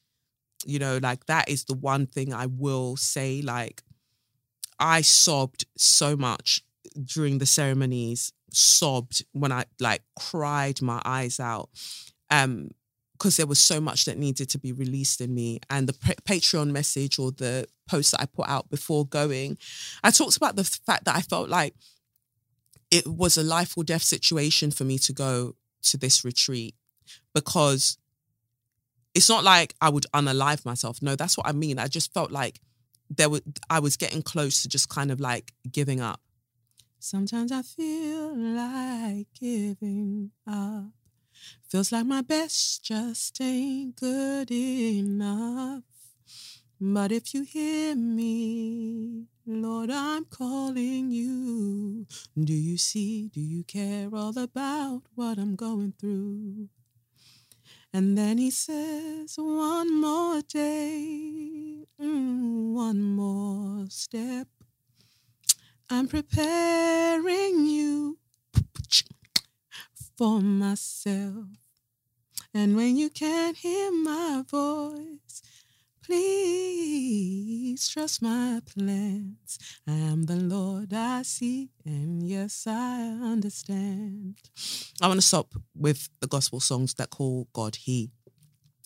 You 0.65 0.79
know, 0.79 0.99
like 1.03 1.27
that 1.27 1.49
is 1.49 1.65
the 1.65 1.75
one 1.75 2.07
thing 2.07 2.35
I 2.35 2.47
will 2.47 2.97
say. 2.97 3.41
Like, 3.43 3.83
I 4.79 5.01
sobbed 5.01 5.65
so 5.77 6.17
much 6.17 6.63
during 7.03 7.39
the 7.39 7.47
ceremonies, 7.47 8.33
sobbed 8.53 9.25
when 9.33 9.53
I 9.53 9.65
like 9.79 10.03
cried 10.19 10.83
my 10.83 11.01
eyes 11.05 11.41
out. 11.41 11.71
Um, 12.31 12.71
because 13.21 13.37
there 13.37 13.47
was 13.47 13.59
so 13.59 13.83
much 13.83 14.07
that 14.07 14.17
needed 14.17 14.49
to 14.49 14.59
be 14.59 14.73
released 14.73 15.21
in 15.21 15.35
me. 15.35 15.61
And 15.69 15.87
the 15.87 15.93
Patreon 15.93 16.71
message 16.71 17.19
or 17.19 17.31
the 17.31 17.67
post 17.87 18.13
that 18.13 18.23
I 18.23 18.25
put 18.25 18.49
out 18.49 18.71
before 18.71 19.05
going, 19.05 19.59
I 20.03 20.11
talked 20.11 20.39
about 20.39 20.57
the 20.57 20.65
fact 20.65 21.05
that 21.05 21.15
I 21.15 21.21
felt 21.21 21.51
like 21.51 21.75
it 22.91 23.07
was 23.07 23.37
a 23.37 23.43
life 23.43 23.77
or 23.77 23.85
death 23.85 24.03
situation 24.03 24.71
for 24.71 24.85
me 24.85 24.97
to 25.01 25.13
go 25.13 25.55
to 25.83 25.99
this 25.99 26.25
retreat 26.25 26.75
because 27.35 27.99
it's 29.15 29.29
not 29.29 29.45
like 29.45 29.75
I 29.83 29.91
would 29.91 30.07
unalive 30.15 30.65
myself. 30.65 31.03
No, 31.03 31.15
that's 31.15 31.37
what 31.37 31.47
I 31.47 31.53
mean. 31.53 31.79
I 31.79 31.89
just 31.89 32.15
felt 32.15 32.31
like 32.31 32.59
there 33.11 33.29
was 33.29 33.43
I 33.69 33.81
was 33.81 33.99
getting 33.99 34.23
close 34.23 34.63
to 34.63 34.69
just 34.69 34.89
kind 34.89 35.11
of 35.11 35.21
like 35.21 35.53
giving 35.71 36.01
up. 36.01 36.23
Sometimes 37.01 37.53
I 37.53 37.61
feel 37.61 38.35
like 38.35 39.27
giving 39.39 40.31
up. 40.47 40.85
Feels 41.69 41.93
like 41.93 42.07
my 42.07 42.23
best 42.23 42.85
just 42.85 43.41
ain't 43.41 43.97
good 43.97 44.51
enough. 44.51 45.85
But 46.81 47.13
if 47.13 47.35
you 47.35 47.43
hear 47.43 47.95
me, 47.95 49.27
Lord, 49.47 49.91
I'm 49.91 50.25
calling 50.25 51.11
you. 51.11 52.07
Do 52.37 52.55
you 52.55 52.79
see? 52.79 53.29
Do 53.29 53.41
you 53.41 53.65
care 53.65 54.09
all 54.15 54.39
about 54.39 55.03
what 55.15 55.39
I'm 55.39 55.57
going 55.57 55.93
through? 55.99 56.69
And 57.93 58.17
then 58.17 58.39
he 58.39 58.51
says, 58.51 59.35
one 59.37 60.01
more 60.01 60.43
day, 60.43 61.85
mm, 62.01 62.73
one 62.73 63.03
more 63.03 63.87
step. 63.89 64.47
I'm 65.91 66.07
preparing 66.07 67.67
you 67.67 68.20
for 70.21 70.43
myself. 70.43 71.47
And 72.53 72.77
when 72.77 72.95
you 72.99 73.09
can't 73.09 73.57
hear 73.57 73.91
my 73.91 74.45
voice, 74.47 75.41
please 76.05 77.89
trust 77.89 78.21
my 78.21 78.61
plans. 78.67 79.59
I 79.89 79.93
am 79.93 80.25
the 80.25 80.37
Lord 80.37 80.93
I 80.93 81.23
see, 81.23 81.71
and 81.87 82.23
yes, 82.23 82.67
I 82.67 83.17
understand. 83.23 84.37
I 85.01 85.09
want 85.09 85.21
to 85.23 85.27
stop 85.27 85.55
with 85.75 86.11
the 86.21 86.27
gospel 86.27 86.61
songs 86.61 86.93
that 86.97 87.09
call 87.09 87.49
God 87.55 87.77
He. 87.77 88.11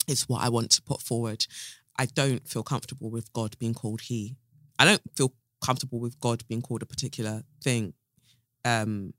It's 0.07 0.29
what 0.29 0.41
I 0.41 0.51
want 0.51 0.71
to 0.71 0.83
put 0.83 1.01
forward. 1.01 1.45
I 1.99 2.07
don't 2.07 2.47
feel 2.47 2.63
comfortable 2.63 3.11
with 3.11 3.33
God 3.33 3.59
being 3.59 3.75
called 3.75 4.03
He. 4.03 4.37
I 4.79 4.85
don't 4.85 5.03
feel 5.17 5.33
comfortable 5.61 5.99
with 5.99 6.21
God 6.21 6.47
being 6.47 6.63
called 6.63 6.83
a 6.83 6.87
particular 6.87 7.43
thing. 7.61 7.93
Um, 8.65 9.15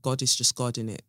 God 0.00 0.22
is 0.22 0.34
just 0.34 0.56
God 0.56 0.76
in 0.76 0.88
it. 0.88 1.02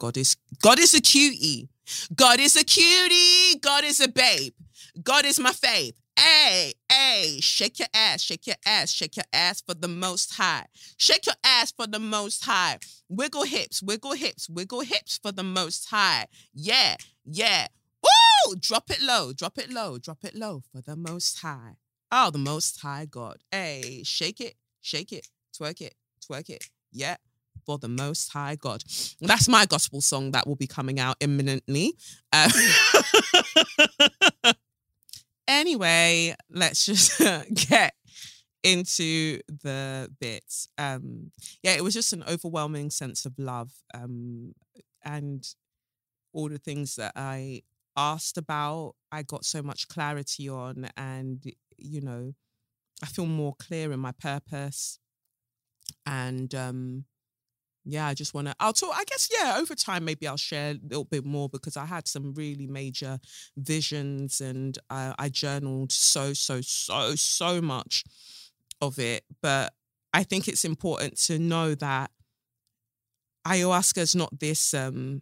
God 0.00 0.16
is 0.16 0.36
God 0.62 0.80
is 0.80 0.94
a 0.94 1.00
cutie. 1.00 1.68
God 2.14 2.40
is 2.40 2.56
a 2.56 2.64
cutie. 2.64 3.58
God 3.60 3.84
is 3.84 4.00
a 4.00 4.08
babe. 4.08 4.54
God 5.02 5.26
is 5.26 5.38
my 5.38 5.50
fave. 5.50 5.92
Hey, 6.18 6.72
hey, 6.90 7.38
shake 7.40 7.78
your 7.78 7.88
ass, 7.94 8.22
shake 8.22 8.46
your 8.46 8.56
ass, 8.66 8.90
shake 8.90 9.16
your 9.16 9.24
ass 9.32 9.60
for 9.60 9.74
the 9.74 9.88
most 9.88 10.34
high. 10.34 10.66
Shake 10.96 11.26
your 11.26 11.36
ass 11.44 11.72
for 11.72 11.86
the 11.86 11.98
most 11.98 12.44
high. 12.44 12.78
Wiggle 13.08 13.44
hips, 13.44 13.82
wiggle 13.82 14.12
hips, 14.12 14.48
wiggle 14.48 14.80
hips 14.80 15.18
for 15.22 15.32
the 15.32 15.42
most 15.42 15.90
high. 15.90 16.26
Yeah, 16.54 16.96
yeah. 17.24 17.68
Woo! 18.02 18.56
Drop 18.58 18.90
it 18.90 19.02
low, 19.02 19.32
drop 19.34 19.58
it 19.58 19.70
low, 19.70 19.98
drop 19.98 20.24
it 20.24 20.34
low 20.34 20.62
for 20.72 20.80
the 20.80 20.96
most 20.96 21.40
high. 21.40 21.76
Oh, 22.10 22.30
the 22.30 22.38
most 22.38 22.80
high 22.80 23.04
God. 23.04 23.38
Hey, 23.52 24.02
shake 24.04 24.40
it, 24.40 24.54
shake 24.80 25.12
it, 25.12 25.28
twerk 25.54 25.82
it, 25.82 25.94
twerk 26.26 26.48
it. 26.48 26.64
Yeah 26.90 27.16
for 27.64 27.78
the 27.78 27.88
Most 27.88 28.32
High 28.32 28.56
God. 28.56 28.82
That's 29.20 29.48
my 29.48 29.66
gospel 29.66 30.00
song 30.00 30.32
that 30.32 30.46
will 30.46 30.56
be 30.56 30.66
coming 30.66 31.00
out 31.00 31.16
imminently. 31.20 31.94
Uh, 32.32 32.50
anyway, 35.48 36.34
let's 36.50 36.86
just 36.86 37.18
get 37.68 37.94
into 38.62 39.40
the 39.48 40.10
bits. 40.20 40.68
Um, 40.78 41.32
yeah, 41.62 41.72
it 41.72 41.84
was 41.84 41.94
just 41.94 42.12
an 42.12 42.24
overwhelming 42.28 42.90
sense 42.90 43.24
of 43.24 43.38
love 43.38 43.72
um, 43.94 44.54
and 45.04 45.46
all 46.32 46.48
the 46.48 46.58
things 46.58 46.96
that 46.96 47.12
I 47.16 47.62
asked 47.96 48.38
about, 48.38 48.94
I 49.10 49.22
got 49.22 49.44
so 49.44 49.62
much 49.62 49.88
clarity 49.88 50.48
on, 50.48 50.88
and 50.96 51.44
you 51.76 52.00
know, 52.00 52.34
I 53.02 53.06
feel 53.06 53.26
more 53.26 53.54
clear 53.58 53.92
in 53.92 54.00
my 54.00 54.12
purpose. 54.12 54.98
And 56.06 56.54
um, 56.54 57.04
yeah, 57.90 58.06
I 58.06 58.14
just 58.14 58.34
want 58.34 58.46
to. 58.48 58.54
I'll 58.60 58.72
talk. 58.72 58.94
I 58.94 59.04
guess 59.04 59.28
yeah. 59.32 59.56
Over 59.58 59.74
time, 59.74 60.04
maybe 60.04 60.26
I'll 60.26 60.36
share 60.36 60.72
a 60.72 60.78
little 60.82 61.04
bit 61.04 61.24
more 61.24 61.48
because 61.48 61.76
I 61.76 61.86
had 61.86 62.06
some 62.06 62.34
really 62.34 62.66
major 62.66 63.18
visions, 63.56 64.40
and 64.40 64.78
I, 64.88 65.14
I 65.18 65.28
journaled 65.28 65.92
so 65.92 66.32
so 66.32 66.60
so 66.60 67.14
so 67.14 67.60
much 67.60 68.04
of 68.80 68.98
it. 68.98 69.24
But 69.42 69.72
I 70.12 70.22
think 70.22 70.48
it's 70.48 70.64
important 70.64 71.16
to 71.22 71.38
know 71.38 71.74
that 71.76 72.10
ayahuasca 73.46 73.98
is 73.98 74.14
not 74.14 74.38
this 74.38 74.74
um 74.74 75.20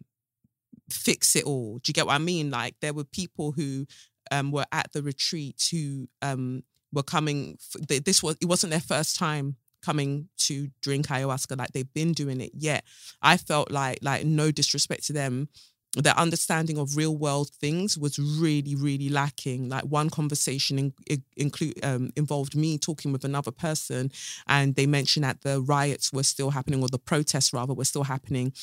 fix 0.89 1.35
it 1.35 1.43
all. 1.45 1.79
Do 1.79 1.89
you 1.89 1.93
get 1.93 2.07
what 2.07 2.15
I 2.15 2.19
mean? 2.19 2.49
Like 2.49 2.75
there 2.81 2.93
were 2.93 3.03
people 3.03 3.51
who 3.51 3.85
um 4.31 4.51
were 4.51 4.65
at 4.71 4.91
the 4.93 5.01
retreat 5.01 5.69
who 5.71 6.07
um 6.21 6.63
were 6.91 7.03
coming. 7.03 7.57
This 7.87 8.23
was 8.23 8.37
it 8.41 8.45
wasn't 8.47 8.71
their 8.71 8.79
first 8.79 9.15
time 9.15 9.55
coming 9.81 10.29
to 10.37 10.69
drink 10.81 11.07
ayahuasca 11.07 11.57
like 11.57 11.71
they've 11.71 11.93
been 11.93 12.13
doing 12.13 12.41
it 12.41 12.51
yet. 12.53 12.83
I 13.21 13.37
felt 13.37 13.71
like 13.71 13.99
like 14.01 14.25
no 14.25 14.51
disrespect 14.51 15.05
to 15.07 15.13
them. 15.13 15.49
Their 15.97 16.17
understanding 16.19 16.77
of 16.77 16.95
real 16.95 17.17
world 17.17 17.49
things 17.49 17.97
was 17.97 18.19
really 18.19 18.75
really 18.75 19.09
lacking. 19.09 19.69
Like 19.69 19.83
one 19.83 20.09
conversation 20.09 20.77
in, 20.79 20.93
in, 21.07 21.23
include 21.37 21.83
um, 21.83 22.11
involved 22.15 22.55
me 22.55 22.77
talking 22.77 23.11
with 23.11 23.23
another 23.23 23.51
person 23.51 24.11
and 24.47 24.75
they 24.75 24.85
mentioned 24.85 25.23
that 25.23 25.41
the 25.41 25.61
riots 25.61 26.13
were 26.13 26.23
still 26.23 26.51
happening 26.51 26.81
or 26.81 26.89
the 26.89 26.99
protests 26.99 27.53
rather 27.53 27.73
were 27.73 27.85
still 27.85 28.03
happening 28.03 28.53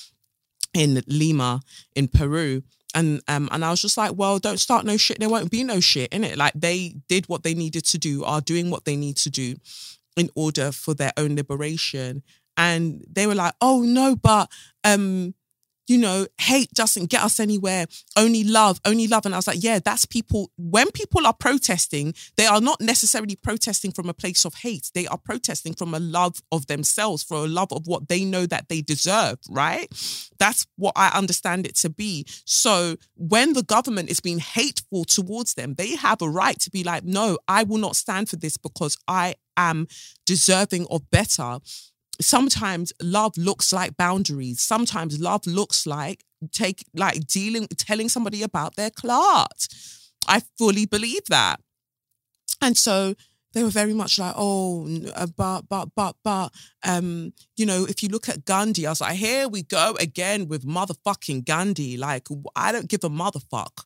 in 0.75 1.02
lima 1.06 1.61
in 1.94 2.08
peru. 2.08 2.62
And 2.94 3.20
um 3.28 3.49
and 3.50 3.64
I 3.64 3.70
was 3.70 3.82
just 3.82 3.96
like, 3.96 4.12
well, 4.14 4.38
don't 4.38 4.61
start 4.61 4.85
no 4.85 4.96
shit. 4.96 5.18
There 5.18 5.28
won't 5.28 5.50
be 5.50 5.64
no 5.64 5.80
shit 5.80 6.12
in 6.12 6.23
it. 6.23 6.38
Like 6.38 6.52
they 6.54 6.96
did 7.08 7.26
what 7.26 7.42
they 7.42 7.54
needed 7.54 7.85
to 7.87 7.99
do, 7.99 8.25
are 8.25 8.40
doing 8.40 8.70
what 8.70 8.85
they 8.85 8.96
need 8.96 9.16
to 9.18 9.30
do 9.30 9.56
in 10.16 10.30
order 10.35 10.73
for 10.73 10.94
their 10.94 11.12
own 11.16 11.37
liberation. 11.37 12.23
And 12.56 13.04
they 13.11 13.26
were 13.26 13.35
like, 13.35 13.54
oh 13.61 13.82
no, 13.82 14.16
but 14.16 14.50
um, 14.85 15.35
you 15.86 15.98
know, 15.98 16.26
hate 16.38 16.70
doesn't 16.72 17.10
get 17.10 17.22
us 17.22 17.40
anywhere. 17.40 17.86
Only 18.16 18.44
love, 18.44 18.80
only 18.84 19.06
love. 19.06 19.26
And 19.26 19.34
I 19.34 19.38
was 19.38 19.46
like, 19.46 19.62
yeah, 19.62 19.78
that's 19.84 20.06
people. 20.06 20.50
When 20.56 20.90
people 20.90 21.26
are 21.26 21.32
protesting, 21.32 22.14
they 22.36 22.46
are 22.46 22.60
not 22.60 22.80
necessarily 22.80 23.36
protesting 23.36 23.92
from 23.92 24.08
a 24.08 24.14
place 24.14 24.44
of 24.44 24.54
hate. 24.54 24.90
They 24.94 25.06
are 25.06 25.18
protesting 25.18 25.74
from 25.74 25.94
a 25.94 26.00
love 26.00 26.42
of 26.50 26.66
themselves, 26.66 27.22
for 27.22 27.38
a 27.38 27.48
love 27.48 27.72
of 27.72 27.86
what 27.86 28.08
they 28.08 28.24
know 28.24 28.46
that 28.46 28.68
they 28.68 28.82
deserve, 28.82 29.38
right? 29.48 29.88
That's 30.38 30.66
what 30.76 30.92
I 30.96 31.08
understand 31.16 31.66
it 31.66 31.76
to 31.76 31.90
be. 31.90 32.26
So 32.44 32.96
when 33.14 33.52
the 33.52 33.62
government 33.62 34.10
is 34.10 34.20
being 34.20 34.38
hateful 34.38 35.04
towards 35.04 35.54
them, 35.54 35.74
they 35.74 35.96
have 35.96 36.22
a 36.22 36.28
right 36.28 36.58
to 36.60 36.70
be 36.70 36.84
like, 36.84 37.04
no, 37.04 37.38
I 37.48 37.62
will 37.62 37.78
not 37.78 37.96
stand 37.96 38.28
for 38.28 38.36
this 38.36 38.56
because 38.56 38.96
I 39.08 39.34
am 39.56 39.86
deserving 40.24 40.86
of 40.90 41.10
better 41.10 41.58
sometimes 42.20 42.92
love 43.02 43.37
looks 43.37 43.73
like 43.73 43.96
boundaries. 43.96 44.61
Sometimes 44.61 45.20
love 45.20 45.46
looks 45.46 45.87
like 45.87 46.25
take 46.52 46.85
like 46.94 47.26
dealing 47.26 47.66
telling 47.76 48.08
somebody 48.08 48.42
about 48.42 48.76
their 48.76 48.90
clot. 48.90 49.68
I 50.28 50.42
fully 50.58 50.87
believe 50.87 51.26
that. 51.28 51.61
And 52.61 52.76
so 52.76 53.14
they 53.52 53.62
were 53.62 53.70
very 53.70 53.94
much 53.94 54.18
like, 54.18 54.35
oh, 54.37 54.87
uh, 55.14 55.26
but, 55.35 55.62
but, 55.62 55.88
but, 55.94 56.16
but, 56.23 56.52
um, 56.85 57.32
you 57.56 57.64
know, 57.64 57.87
if 57.87 58.02
you 58.02 58.08
look 58.11 58.28
at 58.28 58.44
Gandhi, 58.44 58.87
I 58.87 58.90
was 58.90 59.00
like, 59.00 59.16
here 59.16 59.49
we 59.49 59.62
go 59.62 59.94
again 59.99 60.46
with 60.46 60.66
motherfucking 60.66 61.44
Gandhi. 61.46 61.96
Like, 61.96 62.28
I 62.54 62.70
don't 62.70 62.88
give 62.88 63.04
a 63.04 63.08
motherfuck. 63.08 63.85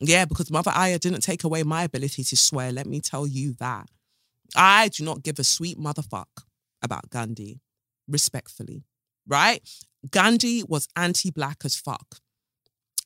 Yeah, 0.00 0.26
because 0.26 0.50
Mother 0.50 0.72
Aya 0.74 0.98
didn't 0.98 1.22
take 1.22 1.44
away 1.44 1.62
my 1.62 1.82
ability 1.84 2.24
to 2.24 2.36
swear. 2.36 2.70
Let 2.70 2.86
me 2.86 3.00
tell 3.00 3.26
you 3.26 3.54
that. 3.58 3.88
I 4.54 4.88
do 4.88 5.02
not 5.02 5.22
give 5.22 5.38
a 5.38 5.44
sweet 5.44 5.78
motherfuck 5.78 6.26
about 6.82 7.10
Gandhi, 7.10 7.60
respectfully, 8.06 8.84
right? 9.26 9.60
Gandhi 10.10 10.62
was 10.66 10.88
anti 10.96 11.30
black 11.30 11.58
as 11.64 11.76
fuck. 11.76 12.18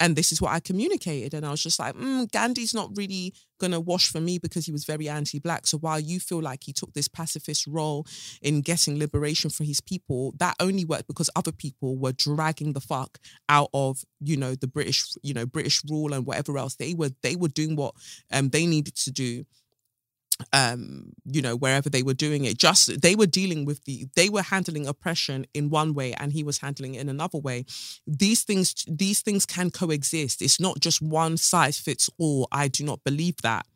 And 0.01 0.17
this 0.17 0.33
is 0.33 0.43
what 0.43 0.51
I 0.51 0.59
communicated. 0.59 1.33
And 1.33 1.47
I 1.47 1.53
was 1.53 1.63
just 1.63 1.79
like, 1.79 1.95
mm, 1.95 2.29
Gandhi's 2.33 2.75
not 2.75 2.91
really 2.97 3.33
going 3.61 3.71
to 3.71 3.79
wash 3.79 4.11
for 4.11 4.21
me 4.21 4.37
because 4.37 4.67
he 4.67 4.73
was 4.73 4.85
very 4.85 5.09
anti 5.09 5.39
black. 5.39 5.65
So 5.65 5.79
while 5.79 6.01
you 6.01 6.19
feel 6.19 6.41
like 6.41 6.65
he 6.65 6.73
took 6.73 6.93
this 6.93 7.07
pacifist 7.07 7.69
role 7.69 8.05
in 8.41 8.63
getting 8.63 8.99
liberation 8.99 9.49
for 9.49 9.63
his 9.63 9.81
people, 9.81 10.35
that 10.39 10.57
only 10.59 10.85
worked 10.85 11.07
because 11.07 11.31
other 11.37 11.53
people 11.53 11.97
were 11.97 12.11
dragging 12.11 12.73
the 12.73 12.81
fuck 12.81 13.19
out 13.49 13.69
of, 13.73 14.03
you 14.19 14.37
know, 14.37 14.57
the 14.57 14.67
British, 14.67 15.05
you 15.23 15.35
know, 15.35 15.47
British 15.47 15.83
rule 15.89 16.13
and 16.13 16.27
whatever 16.27 16.59
else. 16.59 16.75
They 16.75 16.95
were, 16.95 17.11
they 17.23 17.37
were 17.37 17.47
doing 17.47 17.77
what 17.77 17.95
um, 18.33 18.49
they 18.49 18.67
needed 18.67 18.97
to 18.97 19.13
do 19.13 19.45
um 20.53 21.13
you 21.25 21.43
know 21.43 21.57
wherever 21.57 21.89
they 21.89 22.03
were 22.03 22.15
doing 22.15 22.45
it 22.45 22.59
just 22.59 23.01
they 23.01 23.15
were 23.15 23.27
dealing 23.27 23.65
with 23.65 23.85
the 23.85 24.07
they 24.17 24.29
were 24.29 24.43
handling 24.43 24.87
oppression 24.87 25.47
in 25.55 25.71
one 25.71 25.95
way 25.95 26.13
and 26.15 26.33
he 26.33 26.43
was 26.43 26.59
handling 26.59 26.95
it 26.95 27.01
in 27.01 27.09
another 27.09 27.39
way. 27.39 27.65
These 28.07 28.43
things 28.45 28.85
these 28.89 29.21
things 29.21 29.47
can 29.47 29.71
coexist. 29.71 30.43
It's 30.43 30.61
not 30.61 30.81
just 30.81 31.01
one 31.03 31.37
size 31.37 31.79
fits 31.79 32.09
all. 32.19 32.49
I 32.53 32.69
do 32.69 32.85
not 32.85 33.05
believe 33.05 33.37
that. 33.43 33.67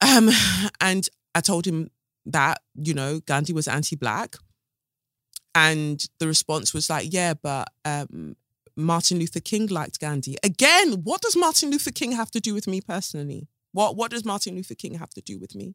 Um 0.00 0.30
and 0.80 1.08
i 1.34 1.40
told 1.40 1.66
him 1.66 1.90
that 2.26 2.60
you 2.74 2.94
know 2.94 3.20
gandhi 3.20 3.52
was 3.52 3.68
anti-black. 3.68 4.36
And 5.54 6.04
the 6.20 6.26
response 6.26 6.72
was 6.74 6.88
like 6.90 7.12
yeah 7.12 7.34
but 7.34 7.68
um 7.84 8.36
martin 8.76 9.18
luther 9.18 9.40
king 9.40 9.66
liked 9.66 9.98
gandhi. 10.00 10.36
Again 10.42 11.02
what 11.04 11.20
does 11.20 11.36
martin 11.36 11.70
luther 11.70 11.90
king 11.90 12.12
have 12.12 12.30
to 12.32 12.40
do 12.40 12.54
with 12.54 12.66
me 12.66 12.80
personally 12.80 13.48
what 13.72 13.96
what 13.96 14.10
does 14.10 14.24
Martin 14.24 14.54
Luther 14.56 14.74
King 14.74 14.94
have 14.94 15.10
to 15.10 15.20
do 15.20 15.38
with 15.38 15.54
me? 15.54 15.74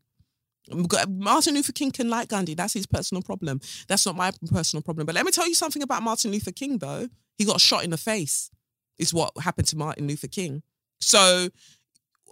Martin 1.10 1.56
Luther 1.56 1.74
King 1.74 1.92
can 1.92 2.10
like 2.10 2.30
Gandhi. 2.30 2.54
That's 2.54 2.74
his 2.74 2.86
personal 2.86 3.22
problem. 3.22 3.60
That's 3.88 4.06
not 4.06 4.16
my 4.16 4.32
personal 4.50 4.82
problem. 4.82 5.06
But 5.06 5.16
let 5.16 5.26
me 5.26 5.32
tell 5.32 5.48
you 5.48 5.56
something 5.56 5.84
about 5.84 6.04
Martin 6.04 6.32
Luther 6.32 6.54
King, 6.54 6.78
though. 6.78 7.10
He 7.38 7.44
got 7.44 7.60
shot 7.60 7.84
in 7.84 7.90
the 7.90 7.98
face, 7.98 8.50
is 8.98 9.14
what 9.14 9.32
happened 9.42 9.68
to 9.70 9.78
Martin 9.78 10.08
Luther 10.08 10.28
King. 10.28 10.64
So, 11.02 11.50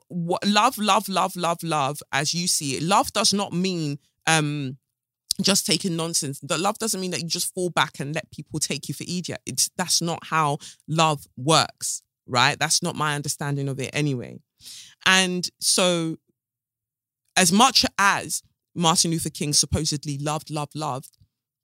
what, 0.07 0.47
love, 0.47 0.77
love, 0.77 1.09
love, 1.09 1.35
love, 1.35 1.61
love, 1.61 2.01
as 2.13 2.33
you 2.33 2.47
see 2.47 2.77
it. 2.77 2.83
Love 2.83 3.11
does 3.11 3.33
not 3.33 3.51
mean 3.51 3.99
um, 4.27 4.77
just 5.41 5.65
taking 5.65 5.97
nonsense. 5.97 6.39
The 6.39 6.57
love 6.57 6.79
doesn't 6.79 7.01
mean 7.01 7.11
that 7.11 7.21
you 7.21 7.27
just 7.27 7.53
fall 7.53 7.69
back 7.69 7.99
and 7.99 8.15
let 8.15 8.31
people 8.31 8.59
take 8.59 8.87
you 8.87 8.93
for 8.93 9.03
idiot. 9.03 9.41
It's 9.45 9.69
that's 9.75 10.01
not 10.01 10.25
how 10.27 10.59
love 10.87 11.25
works 11.35 12.01
right? 12.31 12.57
That's 12.57 12.81
not 12.81 12.95
my 12.95 13.15
understanding 13.15 13.67
of 13.67 13.79
it 13.79 13.91
anyway. 13.93 14.39
And 15.05 15.49
so, 15.59 16.17
as 17.35 17.51
much 17.51 17.85
as 17.97 18.43
Martin 18.75 19.11
Luther 19.11 19.29
King 19.29 19.53
supposedly 19.53 20.17
loved, 20.17 20.49
loved, 20.49 20.75
loved, 20.75 21.17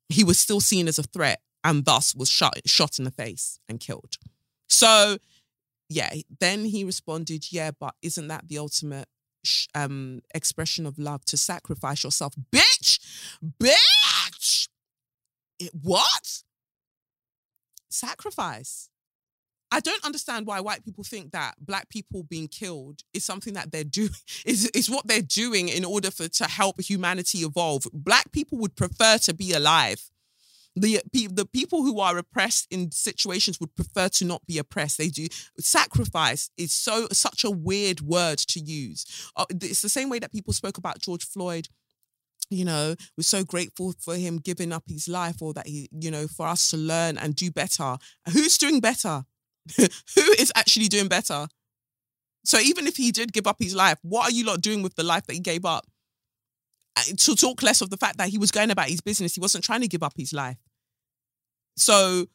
he 0.08 0.24
was 0.24 0.38
still 0.38 0.60
seen 0.60 0.88
as 0.88 0.98
a 0.98 1.02
threat 1.02 1.40
and 1.64 1.84
thus 1.84 2.14
was 2.14 2.28
shot, 2.28 2.58
shot 2.66 2.98
in 2.98 3.04
the 3.04 3.10
face 3.10 3.58
and 3.68 3.80
killed. 3.80 4.16
So, 4.68 5.18
yeah, 5.88 6.12
then 6.40 6.66
he 6.66 6.84
responded, 6.84 7.50
Yeah, 7.50 7.70
but 7.78 7.94
isn't 8.02 8.28
that 8.28 8.48
the 8.48 8.58
ultimate 8.58 9.08
um, 9.74 10.20
expression 10.34 10.86
of 10.86 10.98
love 10.98 11.24
to 11.26 11.36
sacrifice 11.36 12.04
yourself? 12.04 12.34
Bitch, 12.52 12.98
bitch. 13.60 14.68
It, 15.58 15.70
what? 15.82 16.42
Sacrifice. 17.88 18.90
I 19.70 19.80
don't 19.80 20.04
understand 20.04 20.46
why 20.46 20.60
white 20.60 20.84
people 20.84 21.04
think 21.04 21.32
that 21.32 21.54
black 21.60 21.88
people 21.90 22.22
being 22.22 22.48
killed 22.48 23.02
is 23.12 23.24
something 23.24 23.54
that 23.54 23.70
they're 23.70 23.84
doing 23.84 24.10
is 24.46 24.66
is 24.68 24.90
what 24.90 25.06
they're 25.06 25.20
doing 25.22 25.68
in 25.68 25.84
order 25.84 26.10
for 26.10 26.28
to 26.28 26.44
help 26.44 26.80
humanity 26.80 27.38
evolve. 27.38 27.86
Black 27.92 28.32
people 28.32 28.58
would 28.58 28.76
prefer 28.76 29.18
to 29.18 29.34
be 29.34 29.52
alive. 29.52 30.10
The, 30.76 31.00
the 31.12 31.44
people 31.44 31.82
who 31.82 31.98
are 31.98 32.16
oppressed 32.18 32.68
in 32.70 32.92
situations 32.92 33.58
would 33.58 33.74
prefer 33.74 34.08
to 34.10 34.24
not 34.24 34.46
be 34.46 34.58
oppressed. 34.58 34.98
They 34.98 35.08
do 35.08 35.26
sacrifice 35.58 36.50
is 36.56 36.72
so 36.72 37.08
such 37.10 37.42
a 37.42 37.50
weird 37.50 38.00
word 38.00 38.38
to 38.38 38.60
use. 38.60 39.04
Uh, 39.34 39.46
it's 39.50 39.82
the 39.82 39.88
same 39.88 40.08
way 40.08 40.20
that 40.20 40.30
people 40.30 40.52
spoke 40.52 40.78
about 40.78 41.00
George 41.00 41.24
Floyd 41.24 41.68
you 42.50 42.64
know, 42.64 42.94
we're 43.16 43.22
so 43.22 43.44
grateful 43.44 43.94
for 43.98 44.14
him 44.14 44.38
giving 44.38 44.72
up 44.72 44.84
his 44.88 45.06
life 45.06 45.42
or 45.42 45.52
that 45.52 45.66
he, 45.66 45.88
you 45.92 46.10
know, 46.10 46.26
for 46.26 46.46
us 46.46 46.70
to 46.70 46.76
learn 46.76 47.18
and 47.18 47.36
do 47.36 47.50
better. 47.50 47.98
Who's 48.32 48.56
doing 48.56 48.80
better? 48.80 49.24
who 49.76 50.22
is 50.38 50.52
actually 50.54 50.88
doing 50.88 51.08
better? 51.08 51.46
So 52.44 52.58
even 52.58 52.86
if 52.86 52.96
he 52.96 53.12
did 53.12 53.32
give 53.32 53.46
up 53.46 53.56
his 53.58 53.74
life, 53.74 53.98
what 54.02 54.30
are 54.30 54.34
you 54.34 54.44
lot 54.44 54.60
doing 54.60 54.82
with 54.82 54.94
the 54.94 55.02
life 55.02 55.26
that 55.26 55.34
he 55.34 55.40
gave 55.40 55.64
up? 55.64 55.86
To 57.16 57.36
talk 57.36 57.62
less 57.62 57.80
of 57.80 57.90
the 57.90 57.96
fact 57.96 58.18
that 58.18 58.28
he 58.28 58.38
was 58.38 58.50
going 58.50 58.70
about 58.70 58.88
his 58.88 59.00
business, 59.00 59.34
he 59.34 59.40
wasn't 59.40 59.64
trying 59.64 59.82
to 59.82 59.88
give 59.88 60.02
up 60.02 60.14
his 60.16 60.32
life. 60.32 60.56
So 61.76 62.26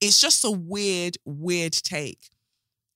it's 0.00 0.20
just 0.20 0.44
a 0.44 0.50
weird, 0.50 1.16
weird 1.24 1.72
take. 1.72 2.30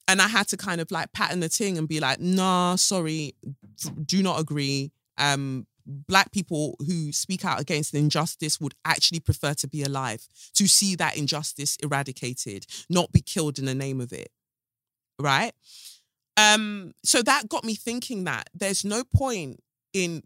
And 0.08 0.20
I 0.20 0.28
had 0.28 0.48
to 0.48 0.56
kind 0.56 0.80
of 0.80 0.90
like 0.90 1.12
pattern 1.12 1.40
the 1.40 1.48
thing 1.48 1.78
and 1.78 1.88
be 1.88 2.00
like, 2.00 2.20
nah, 2.20 2.76
sorry, 2.76 3.34
do 4.04 4.22
not 4.22 4.40
agree. 4.40 4.92
Um, 5.18 5.66
black 5.86 6.32
people 6.32 6.76
who 6.80 7.12
speak 7.12 7.44
out 7.44 7.60
against 7.60 7.94
injustice 7.94 8.60
would 8.60 8.74
actually 8.84 9.20
prefer 9.20 9.52
to 9.54 9.68
be 9.68 9.82
alive 9.82 10.26
to 10.54 10.66
see 10.66 10.94
that 10.94 11.16
injustice 11.16 11.76
eradicated 11.82 12.66
not 12.88 13.12
be 13.12 13.20
killed 13.20 13.58
in 13.58 13.66
the 13.66 13.74
name 13.74 14.00
of 14.00 14.12
it 14.12 14.30
right? 15.18 15.52
Um 16.36 16.92
so 17.04 17.22
that 17.22 17.48
got 17.48 17.64
me 17.64 17.74
thinking 17.74 18.24
that 18.24 18.50
there's 18.54 18.84
no 18.84 19.04
point 19.04 19.60
in 19.92 20.22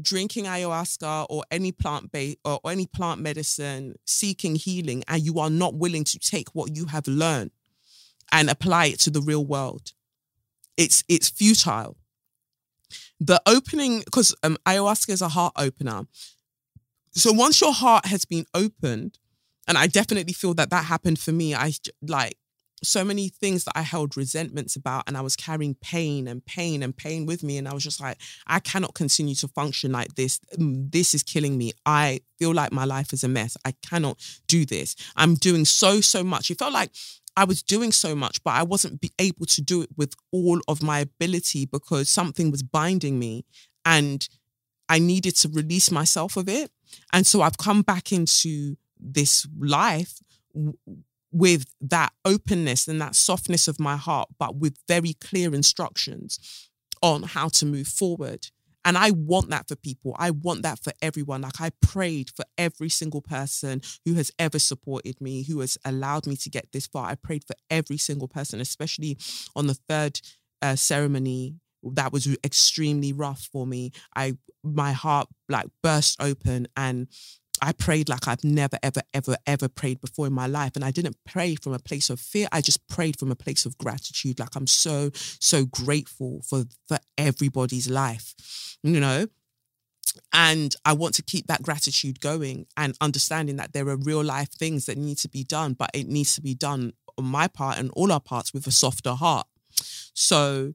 drinking 0.00 0.44
ayahuasca 0.44 1.26
or 1.30 1.44
any 1.50 1.70
plant 1.70 2.10
based 2.10 2.38
or 2.44 2.58
any 2.66 2.86
plant 2.86 3.20
medicine 3.20 3.94
seeking 4.04 4.56
healing 4.56 5.04
and 5.06 5.22
you 5.22 5.38
are 5.38 5.50
not 5.50 5.74
willing 5.74 6.02
to 6.02 6.18
take 6.18 6.48
what 6.52 6.74
you 6.76 6.86
have 6.86 7.06
learned 7.06 7.52
and 8.32 8.50
apply 8.50 8.86
it 8.86 8.98
to 9.00 9.10
the 9.10 9.20
real 9.20 9.44
world. 9.44 9.92
It's 10.76 11.04
it's 11.08 11.28
futile 11.28 11.96
the 13.26 13.40
opening 13.46 14.00
because 14.00 14.34
um, 14.42 14.56
ayahuasca 14.66 15.10
is 15.10 15.22
a 15.22 15.28
heart 15.28 15.54
opener. 15.56 16.02
So 17.12 17.32
once 17.32 17.60
your 17.60 17.72
heart 17.72 18.06
has 18.06 18.24
been 18.24 18.44
opened, 18.54 19.18
and 19.66 19.78
I 19.78 19.86
definitely 19.86 20.34
feel 20.34 20.54
that 20.54 20.70
that 20.70 20.84
happened 20.84 21.18
for 21.18 21.32
me. 21.32 21.54
I 21.54 21.72
like 22.02 22.36
so 22.82 23.02
many 23.02 23.28
things 23.30 23.64
that 23.64 23.72
I 23.74 23.82
held 23.82 24.14
resentments 24.14 24.76
about, 24.76 25.04
and 25.06 25.16
I 25.16 25.22
was 25.22 25.36
carrying 25.36 25.74
pain 25.76 26.28
and 26.28 26.44
pain 26.44 26.82
and 26.82 26.94
pain 26.94 27.24
with 27.24 27.42
me. 27.42 27.56
And 27.56 27.66
I 27.66 27.72
was 27.72 27.82
just 27.82 28.00
like, 28.00 28.18
I 28.46 28.60
cannot 28.60 28.94
continue 28.94 29.34
to 29.36 29.48
function 29.48 29.92
like 29.92 30.16
this. 30.16 30.38
Mm, 30.58 30.92
this 30.92 31.14
is 31.14 31.22
killing 31.22 31.56
me. 31.56 31.72
I 31.86 32.20
feel 32.38 32.52
like 32.52 32.72
my 32.72 32.84
life 32.84 33.14
is 33.14 33.24
a 33.24 33.28
mess. 33.28 33.56
I 33.64 33.72
cannot 33.88 34.18
do 34.48 34.66
this. 34.66 34.96
I'm 35.16 35.34
doing 35.34 35.64
so, 35.64 36.02
so 36.02 36.22
much. 36.22 36.50
It 36.50 36.58
felt 36.58 36.74
like 36.74 36.90
I 37.36 37.44
was 37.44 37.62
doing 37.62 37.92
so 37.92 38.14
much, 38.14 38.42
but 38.44 38.52
I 38.52 38.62
wasn't 38.62 39.04
able 39.18 39.46
to 39.46 39.62
do 39.62 39.82
it 39.82 39.90
with 39.96 40.14
all 40.32 40.60
of 40.68 40.82
my 40.82 41.00
ability 41.00 41.66
because 41.66 42.08
something 42.08 42.50
was 42.50 42.62
binding 42.62 43.18
me 43.18 43.44
and 43.84 44.26
I 44.88 44.98
needed 44.98 45.36
to 45.36 45.48
release 45.48 45.90
myself 45.90 46.36
of 46.36 46.48
it. 46.48 46.70
And 47.12 47.26
so 47.26 47.42
I've 47.42 47.58
come 47.58 47.82
back 47.82 48.12
into 48.12 48.76
this 48.98 49.46
life 49.58 50.18
w- 50.54 50.76
with 51.32 51.64
that 51.80 52.12
openness 52.24 52.86
and 52.86 53.00
that 53.00 53.16
softness 53.16 53.66
of 53.66 53.80
my 53.80 53.96
heart, 53.96 54.28
but 54.38 54.56
with 54.56 54.76
very 54.86 55.14
clear 55.14 55.54
instructions 55.54 56.38
on 57.02 57.24
how 57.24 57.48
to 57.48 57.66
move 57.66 57.88
forward. 57.88 58.48
And 58.84 58.98
I 58.98 59.10
want 59.12 59.50
that 59.50 59.68
for 59.68 59.76
people. 59.76 60.14
I 60.18 60.30
want 60.30 60.62
that 60.62 60.78
for 60.78 60.92
everyone. 61.00 61.42
Like 61.42 61.60
I 61.60 61.70
prayed 61.80 62.30
for 62.36 62.44
every 62.58 62.88
single 62.88 63.22
person 63.22 63.80
who 64.04 64.14
has 64.14 64.30
ever 64.38 64.58
supported 64.58 65.20
me, 65.20 65.42
who 65.44 65.60
has 65.60 65.78
allowed 65.84 66.26
me 66.26 66.36
to 66.36 66.50
get 66.50 66.72
this 66.72 66.86
far. 66.86 67.06
I 67.08 67.14
prayed 67.14 67.44
for 67.44 67.56
every 67.70 67.96
single 67.96 68.28
person, 68.28 68.60
especially 68.60 69.16
on 69.56 69.66
the 69.66 69.74
third 69.74 70.20
uh, 70.62 70.76
ceremony 70.76 71.56
that 71.92 72.12
was 72.12 72.26
extremely 72.44 73.12
rough 73.12 73.48
for 73.52 73.66
me. 73.66 73.92
I 74.16 74.36
my 74.62 74.92
heart 74.92 75.28
like 75.50 75.66
burst 75.82 76.16
open 76.22 76.66
and 76.76 77.06
I 77.64 77.72
prayed 77.72 78.10
like 78.10 78.28
I've 78.28 78.44
never, 78.44 78.78
ever, 78.82 79.00
ever, 79.14 79.36
ever 79.46 79.68
prayed 79.70 79.98
before 80.02 80.26
in 80.26 80.34
my 80.34 80.46
life. 80.46 80.72
And 80.74 80.84
I 80.84 80.90
didn't 80.90 81.16
pray 81.24 81.54
from 81.54 81.72
a 81.72 81.78
place 81.78 82.10
of 82.10 82.20
fear. 82.20 82.46
I 82.52 82.60
just 82.60 82.86
prayed 82.88 83.18
from 83.18 83.30
a 83.30 83.34
place 83.34 83.64
of 83.64 83.78
gratitude. 83.78 84.38
Like 84.38 84.54
I'm 84.54 84.66
so, 84.66 85.10
so 85.14 85.64
grateful 85.64 86.42
for, 86.46 86.64
for 86.86 86.98
everybody's 87.16 87.88
life, 87.88 88.34
you 88.82 89.00
know? 89.00 89.28
And 90.34 90.76
I 90.84 90.92
want 90.92 91.14
to 91.14 91.22
keep 91.22 91.46
that 91.46 91.62
gratitude 91.62 92.20
going 92.20 92.66
and 92.76 92.98
understanding 93.00 93.56
that 93.56 93.72
there 93.72 93.88
are 93.88 93.96
real 93.96 94.22
life 94.22 94.50
things 94.50 94.84
that 94.84 94.98
need 94.98 95.16
to 95.18 95.28
be 95.30 95.42
done, 95.42 95.72
but 95.72 95.90
it 95.94 96.06
needs 96.06 96.34
to 96.34 96.42
be 96.42 96.54
done 96.54 96.92
on 97.16 97.24
my 97.24 97.48
part 97.48 97.78
and 97.78 97.90
all 97.92 98.12
our 98.12 98.20
parts 98.20 98.52
with 98.52 98.66
a 98.66 98.72
softer 98.72 99.12
heart. 99.12 99.46
So 100.12 100.74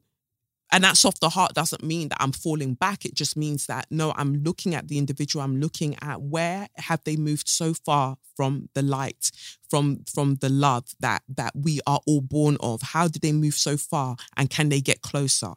and 0.72 0.84
that 0.84 0.96
soft 0.96 1.18
softer 1.18 1.34
heart 1.34 1.54
doesn't 1.54 1.82
mean 1.82 2.08
that 2.08 2.18
I'm 2.20 2.32
falling 2.32 2.74
back. 2.74 3.04
It 3.04 3.14
just 3.14 3.36
means 3.36 3.66
that 3.66 3.86
no, 3.90 4.12
I'm 4.16 4.42
looking 4.42 4.74
at 4.74 4.88
the 4.88 4.98
individual. 4.98 5.44
I'm 5.44 5.58
looking 5.58 5.96
at 6.02 6.22
where 6.22 6.68
have 6.76 7.02
they 7.04 7.16
moved 7.16 7.48
so 7.48 7.74
far 7.74 8.16
from 8.36 8.68
the 8.74 8.82
light, 8.82 9.30
from 9.68 10.04
from 10.12 10.36
the 10.36 10.48
love 10.48 10.84
that 11.00 11.22
that 11.28 11.52
we 11.54 11.80
are 11.86 12.00
all 12.06 12.20
born 12.20 12.56
of. 12.60 12.82
How 12.82 13.08
did 13.08 13.22
they 13.22 13.32
move 13.32 13.54
so 13.54 13.76
far, 13.76 14.16
and 14.36 14.48
can 14.48 14.68
they 14.68 14.80
get 14.80 15.02
closer? 15.02 15.54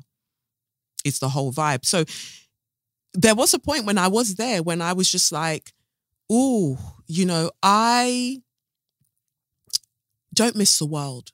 It's 1.06 1.20
the 1.20 1.30
whole 1.30 1.52
vibe. 1.52 1.86
So 1.86 2.06
there 3.14 3.36
was 3.36 3.54
a 3.54 3.60
point 3.60 3.86
when 3.86 3.98
I 3.98 4.08
was 4.08 4.36
there 4.36 4.64
when 4.64 4.82
I 4.82 4.94
was 4.94 5.12
just 5.12 5.32
like, 5.32 5.74
oh, 6.32 6.78
you 7.06 7.26
know, 7.26 7.52
I 7.62 8.42
don't 10.34 10.56
miss 10.56 10.80
the 10.80 10.86
world. 10.86 11.33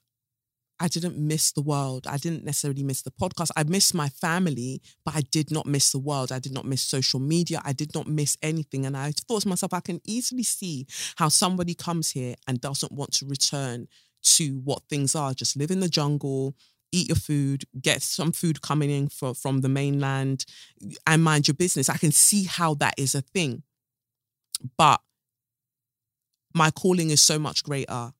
I 0.80 0.88
didn't 0.88 1.18
miss 1.18 1.52
the 1.52 1.60
world. 1.60 2.06
I 2.06 2.16
didn't 2.16 2.44
necessarily 2.44 2.82
miss 2.82 3.02
the 3.02 3.10
podcast. 3.10 3.50
I 3.54 3.64
missed 3.64 3.94
my 3.94 4.08
family, 4.08 4.80
but 5.04 5.14
I 5.14 5.20
did 5.20 5.50
not 5.50 5.66
miss 5.66 5.92
the 5.92 5.98
world. 5.98 6.32
I 6.32 6.38
did 6.38 6.54
not 6.54 6.64
miss 6.64 6.80
social 6.80 7.20
media. 7.20 7.60
I 7.62 7.74
did 7.74 7.94
not 7.94 8.06
miss 8.06 8.38
anything. 8.42 8.86
And 8.86 8.96
I 8.96 9.12
thought 9.28 9.42
to 9.42 9.48
myself, 9.48 9.74
I 9.74 9.80
can 9.80 10.00
easily 10.06 10.42
see 10.42 10.86
how 11.16 11.28
somebody 11.28 11.74
comes 11.74 12.12
here 12.12 12.34
and 12.48 12.60
doesn't 12.60 12.92
want 12.92 13.12
to 13.14 13.26
return 13.26 13.88
to 14.22 14.60
what 14.64 14.82
things 14.88 15.14
are. 15.14 15.34
Just 15.34 15.54
live 15.54 15.70
in 15.70 15.80
the 15.80 15.88
jungle, 15.88 16.54
eat 16.92 17.08
your 17.08 17.16
food, 17.16 17.64
get 17.80 18.00
some 18.00 18.32
food 18.32 18.62
coming 18.62 18.90
in 18.90 19.08
for, 19.08 19.34
from 19.34 19.60
the 19.60 19.68
mainland, 19.68 20.46
and 21.06 21.22
mind 21.22 21.46
your 21.46 21.54
business. 21.54 21.90
I 21.90 21.98
can 21.98 22.12
see 22.12 22.44
how 22.44 22.72
that 22.74 22.94
is 22.96 23.14
a 23.14 23.20
thing. 23.20 23.64
But 24.78 25.00
my 26.54 26.70
calling 26.70 27.10
is 27.10 27.20
so 27.20 27.38
much 27.38 27.64
greater 27.64 28.12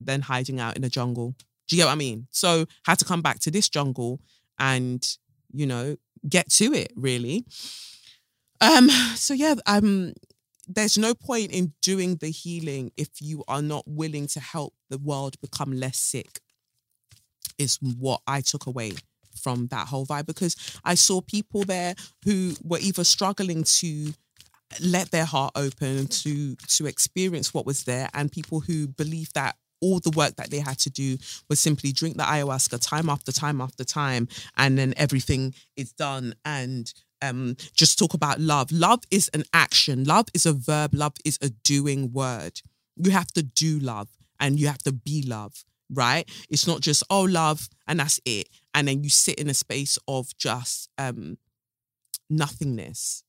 than 0.00 0.22
hiding 0.22 0.60
out 0.60 0.76
in 0.76 0.82
the 0.82 0.88
jungle. 0.88 1.34
Do 1.68 1.76
you 1.76 1.82
get 1.82 1.86
what 1.86 1.92
I 1.92 1.96
mean? 1.96 2.26
So 2.30 2.66
had 2.84 2.98
to 2.98 3.04
come 3.04 3.22
back 3.22 3.40
to 3.40 3.50
this 3.50 3.68
jungle 3.68 4.20
and, 4.58 5.06
you 5.52 5.66
know, 5.66 5.96
get 6.28 6.50
to 6.52 6.72
it 6.72 6.92
really. 6.96 7.44
Um, 8.60 8.88
so 9.14 9.34
yeah, 9.34 9.54
um, 9.66 10.14
there's 10.66 10.98
no 10.98 11.14
point 11.14 11.52
in 11.52 11.72
doing 11.82 12.16
the 12.16 12.30
healing 12.30 12.90
if 12.96 13.08
you 13.20 13.44
are 13.48 13.62
not 13.62 13.84
willing 13.86 14.26
to 14.28 14.40
help 14.40 14.74
the 14.90 14.98
world 14.98 15.40
become 15.40 15.72
less 15.72 15.98
sick, 15.98 16.40
is 17.58 17.78
what 17.80 18.20
I 18.26 18.40
took 18.40 18.66
away 18.66 18.92
from 19.40 19.68
that 19.68 19.86
whole 19.88 20.06
vibe 20.06 20.26
because 20.26 20.56
I 20.84 20.94
saw 20.94 21.20
people 21.20 21.64
there 21.64 21.94
who 22.24 22.54
were 22.64 22.78
either 22.78 23.04
struggling 23.04 23.64
to 23.64 24.14
let 24.80 25.10
their 25.10 25.24
heart 25.24 25.52
open 25.54 26.08
to 26.08 26.56
to 26.56 26.86
experience 26.86 27.54
what 27.54 27.66
was 27.66 27.84
there 27.84 28.08
and 28.14 28.32
people 28.32 28.60
who 28.60 28.88
believe 28.88 29.32
that 29.34 29.56
all 29.80 30.00
the 30.00 30.10
work 30.10 30.36
that 30.36 30.50
they 30.50 30.58
had 30.60 30.78
to 30.80 30.90
do 30.90 31.16
was 31.48 31.60
simply 31.60 31.92
drink 31.92 32.16
the 32.16 32.22
ayahuasca 32.22 32.78
time 32.80 33.08
after 33.08 33.32
time 33.32 33.60
after 33.60 33.84
time, 33.84 34.28
and 34.56 34.78
then 34.78 34.94
everything 34.96 35.54
is 35.76 35.92
done. 35.92 36.34
And 36.44 36.92
um, 37.22 37.56
just 37.74 37.98
talk 37.98 38.14
about 38.14 38.40
love. 38.40 38.70
Love 38.72 39.00
is 39.10 39.30
an 39.34 39.44
action. 39.52 40.04
Love 40.04 40.26
is 40.34 40.46
a 40.46 40.52
verb. 40.52 40.94
Love 40.94 41.14
is 41.24 41.38
a 41.42 41.50
doing 41.50 42.12
word. 42.12 42.60
You 42.96 43.10
have 43.10 43.28
to 43.32 43.42
do 43.42 43.78
love, 43.78 44.08
and 44.40 44.58
you 44.58 44.66
have 44.68 44.78
to 44.84 44.92
be 44.92 45.22
love. 45.26 45.64
right? 45.90 46.28
It's 46.50 46.66
not 46.66 46.80
just, 46.80 47.02
oh, 47.10 47.22
love, 47.22 47.68
and 47.86 48.00
that's 48.00 48.20
it. 48.24 48.48
And 48.74 48.88
then 48.88 49.02
you 49.04 49.10
sit 49.10 49.36
in 49.38 49.48
a 49.48 49.54
space 49.54 49.98
of 50.08 50.36
just 50.36 50.90
um 50.98 51.38
nothingness. 52.28 53.22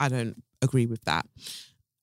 I 0.00 0.08
don't 0.08 0.42
agree 0.60 0.86
with 0.86 1.04
that. 1.04 1.26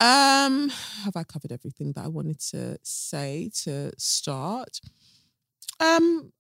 Um, 0.02 0.70
have 1.04 1.16
I 1.16 1.24
covered 1.24 1.52
everything 1.52 1.92
that 1.94 2.06
I 2.06 2.08
wanted 2.08 2.40
to 2.52 2.78
say 2.84 3.52
to 3.64 3.92
start? 3.98 4.80
Um, 5.80 6.32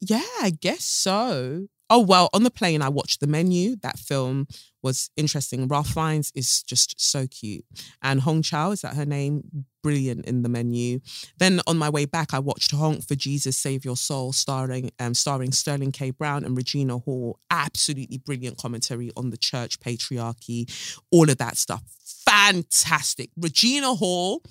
yeah, 0.00 0.22
I 0.40 0.50
guess 0.50 0.84
so. 0.84 1.68
Oh 1.88 2.00
well, 2.00 2.28
on 2.32 2.42
the 2.42 2.50
plane 2.50 2.82
I 2.82 2.88
watched 2.88 3.20
the 3.20 3.26
menu. 3.28 3.76
That 3.82 3.98
film 3.98 4.48
was 4.82 5.10
interesting. 5.16 5.68
Ralph 5.68 5.88
Fiennes 5.88 6.32
is 6.34 6.62
just 6.62 7.00
so 7.00 7.26
cute, 7.26 7.64
and 8.02 8.20
Hong 8.20 8.42
Chau 8.42 8.72
is 8.72 8.80
that 8.82 8.96
her 8.96 9.06
name? 9.06 9.66
Brilliant 9.82 10.26
in 10.26 10.42
the 10.42 10.48
menu. 10.48 10.98
Then 11.38 11.60
on 11.68 11.78
my 11.78 11.88
way 11.88 12.06
back, 12.06 12.34
I 12.34 12.40
watched 12.40 12.72
Honk 12.72 13.06
for 13.06 13.14
Jesus 13.14 13.56
Save 13.56 13.84
Your 13.84 13.96
Soul, 13.96 14.32
starring 14.32 14.90
um, 14.98 15.14
starring 15.14 15.52
Sterling 15.52 15.92
K. 15.92 16.10
Brown 16.10 16.44
and 16.44 16.56
Regina 16.56 16.98
Hall. 16.98 17.38
Absolutely 17.50 18.18
brilliant 18.18 18.58
commentary 18.58 19.12
on 19.16 19.30
the 19.30 19.36
church 19.36 19.78
patriarchy, 19.78 20.68
all 21.12 21.30
of 21.30 21.38
that 21.38 21.56
stuff. 21.56 21.84
Fantastic. 22.24 23.30
Regina 23.36 23.94
Hall. 23.94 24.42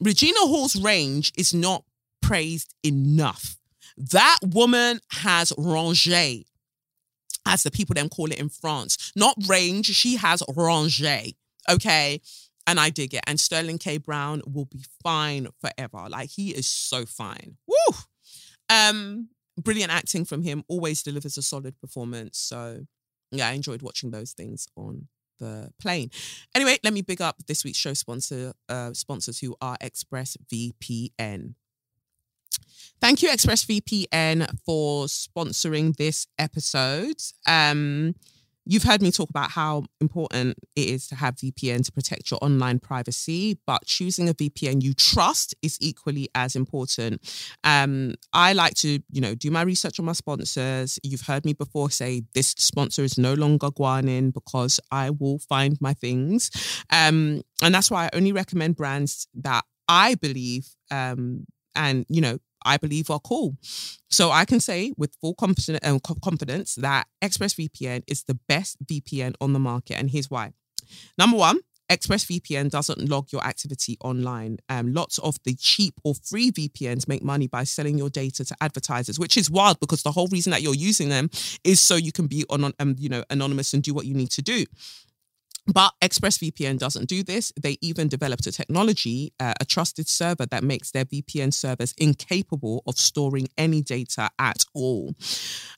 Regina 0.00 0.38
Hall's 0.40 0.80
range 0.80 1.32
is 1.36 1.52
not 1.52 1.84
praised 2.22 2.74
enough. 2.84 3.58
That 3.98 4.38
woman 4.42 5.00
has 5.10 5.52
rangé 5.52 6.44
as 7.50 7.64
the 7.64 7.70
people 7.70 7.94
then 7.94 8.08
call 8.08 8.30
it 8.30 8.38
in 8.38 8.48
France. 8.48 9.12
Not 9.16 9.34
range, 9.48 9.86
she 9.86 10.16
has 10.16 10.40
rangé. 10.42 11.34
Okay. 11.68 12.20
And 12.66 12.78
I 12.78 12.90
dig 12.90 13.14
it. 13.14 13.24
And 13.26 13.40
Sterling 13.40 13.78
K. 13.78 13.98
Brown 13.98 14.42
will 14.46 14.66
be 14.66 14.84
fine 15.02 15.48
forever. 15.60 16.06
Like 16.08 16.30
he 16.30 16.50
is 16.50 16.68
so 16.68 17.04
fine. 17.04 17.56
Woo! 17.66 17.96
Um, 18.68 19.28
brilliant 19.58 19.92
acting 19.92 20.24
from 20.24 20.42
him, 20.42 20.62
always 20.68 21.02
delivers 21.02 21.36
a 21.36 21.42
solid 21.42 21.78
performance. 21.80 22.38
So 22.38 22.86
yeah, 23.32 23.48
I 23.48 23.52
enjoyed 23.52 23.82
watching 23.82 24.12
those 24.12 24.32
things 24.32 24.68
on 24.76 25.08
the 25.40 25.72
plane. 25.80 26.10
Anyway, 26.54 26.78
let 26.84 26.92
me 26.92 27.02
big 27.02 27.20
up 27.20 27.36
this 27.48 27.64
week's 27.64 27.78
show 27.78 27.94
sponsor, 27.94 28.52
uh, 28.68 28.92
sponsors 28.92 29.40
who 29.40 29.56
are 29.60 29.76
ExpressVPN. 29.78 31.54
Thank 33.00 33.22
you, 33.22 33.30
ExpressVPN, 33.30 34.58
for 34.62 35.06
sponsoring 35.06 35.96
this 35.96 36.26
episode. 36.38 37.16
Um, 37.46 38.14
you've 38.66 38.82
heard 38.82 39.00
me 39.00 39.10
talk 39.10 39.30
about 39.30 39.52
how 39.52 39.84
important 40.02 40.58
it 40.76 40.86
is 40.86 41.08
to 41.08 41.14
have 41.14 41.36
VPN 41.36 41.82
to 41.86 41.92
protect 41.92 42.30
your 42.30 42.38
online 42.42 42.78
privacy, 42.78 43.58
but 43.66 43.86
choosing 43.86 44.28
a 44.28 44.34
VPN 44.34 44.82
you 44.82 44.92
trust 44.92 45.54
is 45.62 45.78
equally 45.80 46.28
as 46.34 46.54
important. 46.54 47.22
Um, 47.64 48.16
I 48.34 48.52
like 48.52 48.74
to, 48.74 49.00
you 49.10 49.20
know, 49.22 49.34
do 49.34 49.50
my 49.50 49.62
research 49.62 49.98
on 49.98 50.04
my 50.04 50.12
sponsors. 50.12 50.98
You've 51.02 51.22
heard 51.22 51.46
me 51.46 51.54
before 51.54 51.90
say 51.90 52.24
this 52.34 52.48
sponsor 52.58 53.02
is 53.02 53.16
no 53.16 53.32
longer 53.32 53.68
Guanin 53.68 54.30
because 54.30 54.78
I 54.90 55.08
will 55.08 55.38
find 55.38 55.78
my 55.80 55.94
things. 55.94 56.50
Um, 56.90 57.40
and 57.62 57.74
that's 57.74 57.90
why 57.90 58.04
I 58.04 58.10
only 58.12 58.32
recommend 58.32 58.76
brands 58.76 59.26
that 59.36 59.64
I 59.88 60.16
believe 60.16 60.68
um, 60.90 61.46
and, 61.74 62.04
you 62.10 62.20
know, 62.20 62.38
I 62.64 62.76
believe 62.76 63.10
are 63.10 63.20
cool. 63.20 63.56
So 64.08 64.30
I 64.30 64.44
can 64.44 64.60
say 64.60 64.92
with 64.96 65.14
full 65.20 65.34
confidence, 65.34 65.86
um, 65.86 66.00
confidence 66.00 66.74
that 66.76 67.06
ExpressVPN 67.22 68.02
is 68.06 68.24
the 68.24 68.38
best 68.48 68.76
VPN 68.84 69.34
on 69.40 69.52
the 69.52 69.58
market. 69.58 69.94
And 69.94 70.10
here's 70.10 70.30
why. 70.30 70.52
Number 71.16 71.36
one, 71.36 71.60
ExpressVPN 71.90 72.70
doesn't 72.70 73.08
log 73.08 73.32
your 73.32 73.44
activity 73.44 73.98
online. 74.02 74.58
Um, 74.68 74.92
lots 74.92 75.18
of 75.18 75.36
the 75.44 75.54
cheap 75.56 75.94
or 76.04 76.14
free 76.14 76.52
VPNs 76.52 77.08
make 77.08 77.22
money 77.22 77.48
by 77.48 77.64
selling 77.64 77.98
your 77.98 78.08
data 78.08 78.44
to 78.44 78.56
advertisers, 78.60 79.18
which 79.18 79.36
is 79.36 79.50
wild 79.50 79.80
because 79.80 80.04
the 80.04 80.12
whole 80.12 80.28
reason 80.28 80.52
that 80.52 80.62
you're 80.62 80.74
using 80.74 81.08
them 81.08 81.30
is 81.64 81.80
so 81.80 81.96
you 81.96 82.12
can 82.12 82.28
be 82.28 82.44
on, 82.48 82.72
um, 82.78 82.94
you 82.96 83.08
know, 83.08 83.24
anonymous 83.28 83.74
and 83.74 83.82
do 83.82 83.92
what 83.92 84.06
you 84.06 84.14
need 84.14 84.30
to 84.30 84.42
do. 84.42 84.64
But 85.72 85.92
ExpressVPN 86.02 86.78
doesn't 86.78 87.08
do 87.08 87.22
this. 87.22 87.52
They 87.60 87.76
even 87.80 88.08
developed 88.08 88.46
a 88.46 88.52
technology, 88.52 89.32
uh, 89.38 89.54
a 89.60 89.64
trusted 89.64 90.08
server 90.08 90.46
that 90.46 90.64
makes 90.64 90.90
their 90.90 91.04
VPN 91.04 91.52
servers 91.52 91.94
incapable 91.98 92.82
of 92.86 92.98
storing 92.98 93.48
any 93.56 93.82
data 93.82 94.30
at 94.38 94.64
all. 94.74 95.14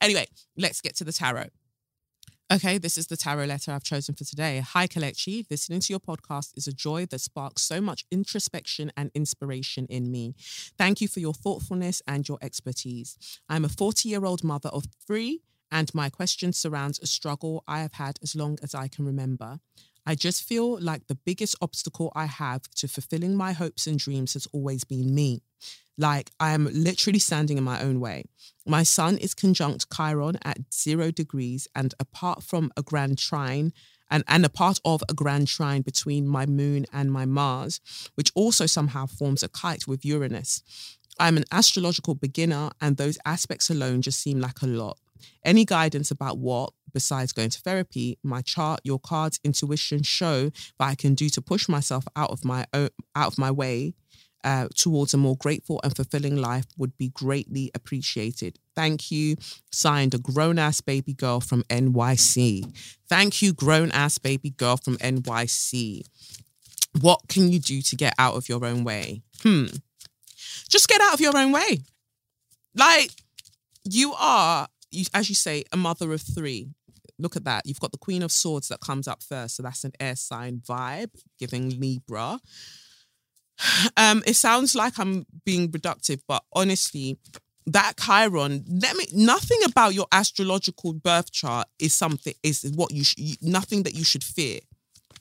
Anyway, 0.00 0.26
let's 0.56 0.80
get 0.80 0.96
to 0.96 1.04
the 1.04 1.12
tarot. 1.12 1.50
Okay, 2.52 2.76
this 2.76 2.98
is 2.98 3.06
the 3.06 3.16
tarot 3.16 3.46
letter 3.46 3.72
I've 3.72 3.82
chosen 3.84 4.14
for 4.14 4.24
today. 4.24 4.60
Hi, 4.60 4.86
Kelechi. 4.86 5.46
Listening 5.50 5.80
to 5.80 5.92
your 5.94 5.98
podcast 6.00 6.52
is 6.58 6.68
a 6.68 6.74
joy 6.74 7.06
that 7.06 7.22
sparks 7.22 7.62
so 7.62 7.80
much 7.80 8.04
introspection 8.10 8.92
and 8.98 9.10
inspiration 9.14 9.86
in 9.88 10.10
me. 10.10 10.34
Thank 10.76 11.00
you 11.00 11.08
for 11.08 11.20
your 11.20 11.32
thoughtfulness 11.32 12.02
and 12.06 12.28
your 12.28 12.38
expertise. 12.42 13.16
I'm 13.48 13.64
a 13.64 13.70
40 13.70 14.10
year 14.10 14.26
old 14.26 14.44
mother 14.44 14.68
of 14.68 14.84
three, 15.06 15.40
and 15.72 15.92
my 15.94 16.10
question 16.10 16.52
surrounds 16.52 16.98
a 16.98 17.06
struggle 17.06 17.64
I 17.66 17.80
have 17.80 17.94
had 17.94 18.18
as 18.22 18.36
long 18.36 18.58
as 18.62 18.74
I 18.74 18.88
can 18.88 19.06
remember. 19.06 19.60
I 20.06 20.14
just 20.14 20.42
feel 20.42 20.78
like 20.80 21.06
the 21.06 21.14
biggest 21.14 21.56
obstacle 21.62 22.12
I 22.14 22.26
have 22.26 22.62
to 22.76 22.88
fulfilling 22.88 23.34
my 23.36 23.52
hopes 23.52 23.86
and 23.86 23.98
dreams 23.98 24.34
has 24.34 24.46
always 24.52 24.84
been 24.84 25.14
me. 25.14 25.42
Like 25.96 26.30
I 26.40 26.52
am 26.52 26.68
literally 26.72 27.18
standing 27.18 27.56
in 27.56 27.64
my 27.64 27.80
own 27.80 28.00
way. 28.00 28.24
My 28.66 28.82
sun 28.82 29.16
is 29.16 29.34
conjunct 29.34 29.86
Chiron 29.94 30.38
at 30.44 30.72
zero 30.72 31.10
degrees, 31.10 31.68
and 31.74 31.94
apart 32.00 32.42
from 32.42 32.72
a 32.76 32.82
grand 32.82 33.18
trine, 33.18 33.72
and, 34.10 34.24
and 34.28 34.44
a 34.44 34.48
part 34.48 34.80
of 34.84 35.02
a 35.08 35.14
grand 35.14 35.48
trine 35.48 35.82
between 35.82 36.26
my 36.26 36.46
moon 36.46 36.84
and 36.92 37.12
my 37.12 37.24
Mars, 37.24 37.80
which 38.14 38.32
also 38.34 38.66
somehow 38.66 39.06
forms 39.06 39.42
a 39.42 39.48
kite 39.48 39.86
with 39.86 40.04
Uranus. 40.04 40.62
I'm 41.18 41.36
an 41.36 41.44
astrological 41.52 42.14
beginner, 42.14 42.70
and 42.80 42.96
those 42.96 43.18
aspects 43.24 43.70
alone 43.70 44.02
just 44.02 44.20
seem 44.20 44.40
like 44.40 44.62
a 44.62 44.66
lot. 44.66 44.98
Any 45.44 45.64
guidance 45.64 46.10
about 46.10 46.38
what, 46.38 46.72
besides 46.94 47.32
going 47.32 47.50
to 47.50 47.60
therapy, 47.60 48.18
my 48.22 48.40
chart, 48.40 48.80
your 48.84 48.98
cards, 48.98 49.38
intuition 49.44 50.02
show 50.02 50.44
that 50.78 50.88
I 50.88 50.94
can 50.94 51.14
do 51.14 51.28
to 51.28 51.42
push 51.42 51.68
myself 51.68 52.04
out 52.16 52.30
of 52.30 52.44
my 52.44 52.64
own, 52.72 52.88
out 53.14 53.32
of 53.32 53.38
my 53.38 53.50
way 53.50 53.92
uh, 54.44 54.68
towards 54.74 55.14
a 55.14 55.16
more 55.16 55.36
grateful 55.36 55.80
and 55.82 55.96
fulfilling 55.96 56.36
life 56.36 56.66
would 56.76 56.96
be 56.98 57.08
greatly 57.08 57.70
appreciated. 57.74 58.58
Thank 58.76 59.10
you. 59.10 59.36
Signed, 59.72 60.14
a 60.14 60.18
grown 60.18 60.58
ass 60.58 60.80
baby 60.80 61.14
girl 61.14 61.40
from 61.40 61.62
NYC. 61.64 62.76
Thank 63.08 63.42
you, 63.42 63.52
grown 63.52 63.90
ass 63.92 64.18
baby 64.18 64.50
girl 64.50 64.76
from 64.76 64.98
NYC. 64.98 66.02
What 67.00 67.22
can 67.28 67.50
you 67.50 67.58
do 67.58 67.82
to 67.82 67.96
get 67.96 68.14
out 68.18 68.34
of 68.34 68.48
your 68.48 68.64
own 68.64 68.84
way? 68.84 69.22
Hmm. 69.42 69.66
Just 70.68 70.88
get 70.88 71.00
out 71.00 71.14
of 71.14 71.20
your 71.20 71.36
own 71.36 71.50
way. 71.50 71.80
Like, 72.74 73.10
you 73.84 74.14
are, 74.18 74.68
as 75.12 75.28
you 75.28 75.34
say, 75.34 75.64
a 75.72 75.76
mother 75.76 76.12
of 76.12 76.20
three. 76.20 76.68
Look 77.18 77.36
at 77.36 77.44
that. 77.44 77.66
You've 77.66 77.80
got 77.80 77.92
the 77.92 77.98
Queen 77.98 78.22
of 78.22 78.32
Swords 78.32 78.68
that 78.68 78.80
comes 78.80 79.06
up 79.08 79.22
first. 79.22 79.56
So 79.56 79.62
that's 79.62 79.84
an 79.84 79.92
air 80.00 80.16
sign 80.16 80.60
vibe, 80.66 81.10
giving 81.38 81.80
Libra. 81.80 82.40
Um, 83.96 84.24
it 84.26 84.34
sounds 84.34 84.74
like 84.74 84.98
I'm 84.98 85.26
being 85.46 85.70
reductive, 85.70 86.20
but 86.26 86.42
honestly, 86.52 87.16
that 87.66 87.94
Chiron, 87.98 88.64
let 88.68 88.96
me 88.96 89.06
nothing 89.14 89.60
about 89.64 89.94
your 89.94 90.06
astrological 90.10 90.92
birth 90.92 91.30
chart 91.30 91.68
is 91.78 91.94
something 91.94 92.34
is 92.42 92.70
what 92.74 92.92
you, 92.92 93.04
sh- 93.04 93.14
you 93.16 93.36
nothing 93.42 93.84
that 93.84 93.94
you 93.94 94.02
should 94.02 94.24
fear. 94.24 94.58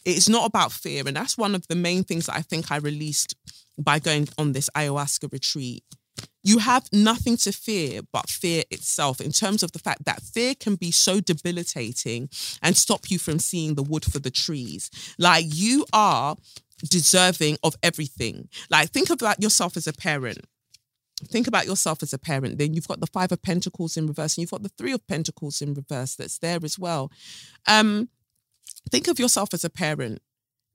It's 0.04 0.28
not 0.28 0.48
about 0.48 0.72
fear, 0.72 1.04
and 1.06 1.16
that's 1.16 1.38
one 1.38 1.56
of 1.56 1.68
the 1.68 1.76
main 1.76 2.04
things 2.04 2.26
that 2.26 2.36
I 2.36 2.42
think 2.42 2.72
I 2.72 2.78
released 2.78 3.36
by 3.78 4.00
going 4.00 4.28
on 4.38 4.52
this 4.52 4.70
ayahuasca 4.76 5.32
retreat. 5.32 5.84
You 6.44 6.60
have 6.60 6.88
nothing 6.92 7.38
to 7.38 7.52
fear 7.52 8.02
but 8.12 8.30
fear 8.30 8.64
itself, 8.70 9.22
in 9.22 9.32
terms 9.32 9.64
of 9.64 9.72
the 9.72 9.80
fact 9.80 10.06
that 10.06 10.22
fear 10.22 10.56
can 10.56 10.76
be 10.76 10.92
so 10.92 11.20
debilitating 11.20 12.30
and 12.62 12.76
stop 12.76 13.10
you 13.10 13.18
from 13.18 13.40
seeing 13.40 13.76
the 13.76 13.84
wood 13.84 14.06
for 14.06 14.20
the 14.20 14.32
trees. 14.32 14.90
Like 15.18 15.46
you 15.48 15.86
are 15.94 16.36
deserving 16.90 17.58
of 17.64 17.76
everything. 17.82 18.50
Like 18.70 18.90
think 18.90 19.10
about 19.10 19.42
yourself 19.42 19.78
as 19.78 19.88
a 19.88 19.94
parent 19.94 20.40
think 21.28 21.48
about 21.48 21.66
yourself 21.66 22.04
as 22.04 22.14
a 22.14 22.18
parent. 22.18 22.58
Then 22.58 22.74
you've 22.74 22.88
got 22.88 23.00
the 23.00 23.08
five 23.08 23.32
of 23.32 23.42
pentacles 23.42 23.98
in 23.98 24.08
reverse, 24.08 24.36
and 24.36 24.42
you've 24.42 24.52
got 24.52 24.64
the 24.64 24.70
three 24.78 24.92
of 24.92 25.06
pentacles 25.08 25.62
in 25.62 25.74
reverse 25.74 26.16
that's 26.16 26.40
there 26.40 26.60
as 26.64 26.78
well. 26.78 27.12
Um, 27.68 28.10
think 28.92 29.08
of 29.08 29.20
yourself 29.20 29.54
as 29.54 29.64
a 29.64 29.70
parent. 29.70 30.22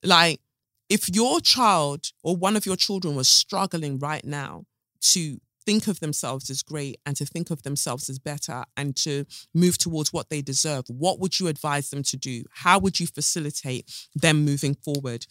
Like 0.03 0.41
if 0.89 1.09
your 1.09 1.41
child 1.41 2.13
or 2.23 2.37
one 2.37 2.57
of 2.57 2.65
your 2.67 2.77
children 2.77 3.15
was 3.15 3.29
struggling 3.29 3.99
right 3.99 4.25
now 4.25 4.65
to 5.01 5.39
think 5.69 5.87
of 5.87 6.01
themselves 6.01 6.49
as 6.49 6.63
great 6.63 6.99
and 7.05 7.15
to 7.15 7.27
think 7.27 7.51
of 7.51 7.63
themselves 7.63 8.09
as 8.09 8.19
better 8.19 8.65
and 8.79 8.97
to 8.97 9.27
move 9.53 9.77
towards 9.77 10.15
what 10.15 10.31
they 10.31 10.41
deserve, 10.41 10.85
what 10.89 11.21
would 11.21 11.39
you 11.39 11.47
advise 11.47 11.91
them 11.91 12.03
to 12.03 12.17
do? 12.17 12.43
How 12.51 12.79
would 12.79 12.99
you 12.99 13.07
facilitate 13.07 14.09
them 14.15 14.47
moving 14.47 14.75
forward? 14.75 15.27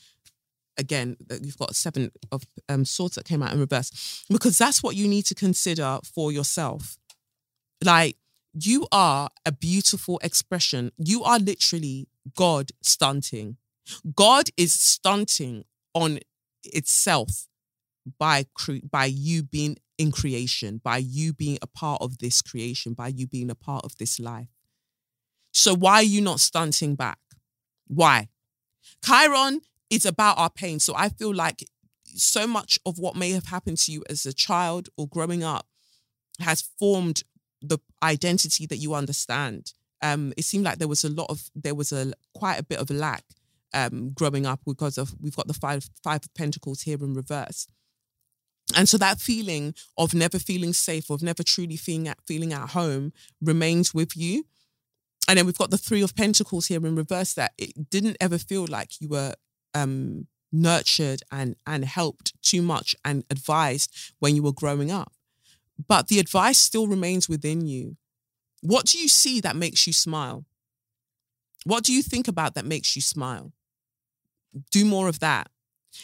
Again, 0.77 1.17
you've 1.41 1.57
got 1.57 1.75
seven 1.75 2.11
of 2.31 2.43
um, 2.69 2.85
swords 2.85 3.15
that 3.15 3.25
came 3.25 3.41
out 3.41 3.51
in 3.51 3.59
reverse 3.59 4.23
because 4.29 4.59
that's 4.59 4.83
what 4.83 4.95
you 4.95 5.07
need 5.07 5.23
to 5.23 5.33
consider 5.33 5.97
for 6.03 6.31
yourself. 6.31 6.99
Like, 7.83 8.17
you 8.53 8.85
are 8.91 9.29
a 9.43 9.51
beautiful 9.51 10.19
expression. 10.21 10.91
You 10.99 11.23
are 11.23 11.39
literally 11.39 12.09
God 12.35 12.69
stunting. 12.83 13.57
God 14.15 14.51
is 14.55 14.71
stunting 14.71 15.65
on 15.95 16.19
itself 16.63 17.47
by 18.19 18.45
by 18.91 19.05
you 19.05 19.41
being 19.41 19.77
in 19.97 20.11
creation, 20.11 20.79
by 20.83 20.97
you 20.97 21.33
being 21.33 21.57
a 21.61 21.67
part 21.67 22.01
of 22.01 22.19
this 22.19 22.41
creation, 22.41 22.93
by 22.93 23.07
you 23.07 23.27
being 23.27 23.49
a 23.49 23.55
part 23.55 23.83
of 23.83 23.97
this 23.97 24.19
life. 24.19 24.47
So 25.51 25.73
why 25.73 25.95
are 25.95 26.03
you 26.03 26.21
not 26.21 26.39
stunting 26.39 26.95
back? 26.95 27.19
Why? 27.87 28.29
Chiron 29.03 29.61
is 29.89 30.05
about 30.05 30.37
our 30.37 30.49
pain. 30.49 30.79
So 30.79 30.93
I 30.95 31.09
feel 31.09 31.33
like 31.33 31.65
so 32.05 32.47
much 32.47 32.79
of 32.85 32.99
what 32.99 33.15
may 33.15 33.31
have 33.31 33.45
happened 33.45 33.77
to 33.79 33.91
you 33.91 34.03
as 34.09 34.25
a 34.25 34.33
child 34.33 34.89
or 34.97 35.07
growing 35.07 35.43
up 35.43 35.67
has 36.39 36.61
formed 36.61 37.23
the 37.61 37.79
identity 38.03 38.65
that 38.67 38.77
you 38.77 38.93
understand. 38.93 39.73
Um, 40.01 40.33
it 40.37 40.43
seemed 40.43 40.63
like 40.63 40.77
there 40.77 40.87
was 40.87 41.03
a 41.03 41.09
lot 41.09 41.27
of 41.29 41.49
there 41.55 41.73
was 41.73 41.91
a 41.91 42.13
quite 42.35 42.59
a 42.59 42.63
bit 42.63 42.79
of 42.79 42.91
lack 42.91 43.23
um, 43.73 44.11
growing 44.11 44.45
up 44.45 44.59
because 44.65 44.97
of 44.97 45.15
we've 45.19 45.35
got 45.35 45.47
the 45.47 45.53
five 45.53 45.89
five 46.03 46.23
of 46.23 46.33
pentacles 46.35 46.81
here 46.81 46.97
in 47.01 47.13
reverse. 47.13 47.67
And 48.75 48.89
so 48.89 48.97
that 48.97 49.19
feeling 49.19 49.73
of 49.97 50.13
never 50.13 50.39
feeling 50.39 50.73
safe, 50.73 51.09
of 51.09 51.21
never 51.21 51.43
truly 51.43 51.77
feeling 51.77 52.07
at 52.07 52.17
feeling 52.27 52.53
at 52.53 52.69
home 52.71 53.13
remains 53.41 53.93
with 53.93 54.15
you. 54.15 54.45
And 55.27 55.37
then 55.37 55.45
we've 55.45 55.57
got 55.57 55.71
the 55.71 55.77
three 55.77 56.01
of 56.01 56.15
pentacles 56.15 56.67
here 56.67 56.85
in 56.85 56.95
reverse 56.95 57.33
that 57.33 57.53
it 57.57 57.89
didn't 57.89 58.17
ever 58.19 58.37
feel 58.37 58.65
like 58.67 59.01
you 59.01 59.09
were 59.09 59.35
um, 59.73 60.27
nurtured 60.51 61.21
and 61.31 61.55
and 61.65 61.85
helped 61.85 62.33
too 62.41 62.61
much 62.61 62.95
and 63.03 63.23
advised 63.29 63.91
when 64.19 64.35
you 64.35 64.43
were 64.43 64.53
growing 64.53 64.91
up. 64.91 65.13
But 65.87 66.07
the 66.07 66.19
advice 66.19 66.57
still 66.57 66.87
remains 66.87 67.29
within 67.29 67.67
you. 67.67 67.97
What 68.61 68.85
do 68.85 68.97
you 68.97 69.07
see 69.07 69.39
that 69.41 69.55
makes 69.55 69.85
you 69.85 69.93
smile? 69.93 70.45
What 71.65 71.83
do 71.83 71.93
you 71.93 72.01
think 72.01 72.27
about 72.27 72.55
that 72.55 72.65
makes 72.65 72.95
you 72.95 73.01
smile? 73.01 73.51
Do 74.71 74.85
more 74.85 75.07
of 75.07 75.19
that. 75.19 75.49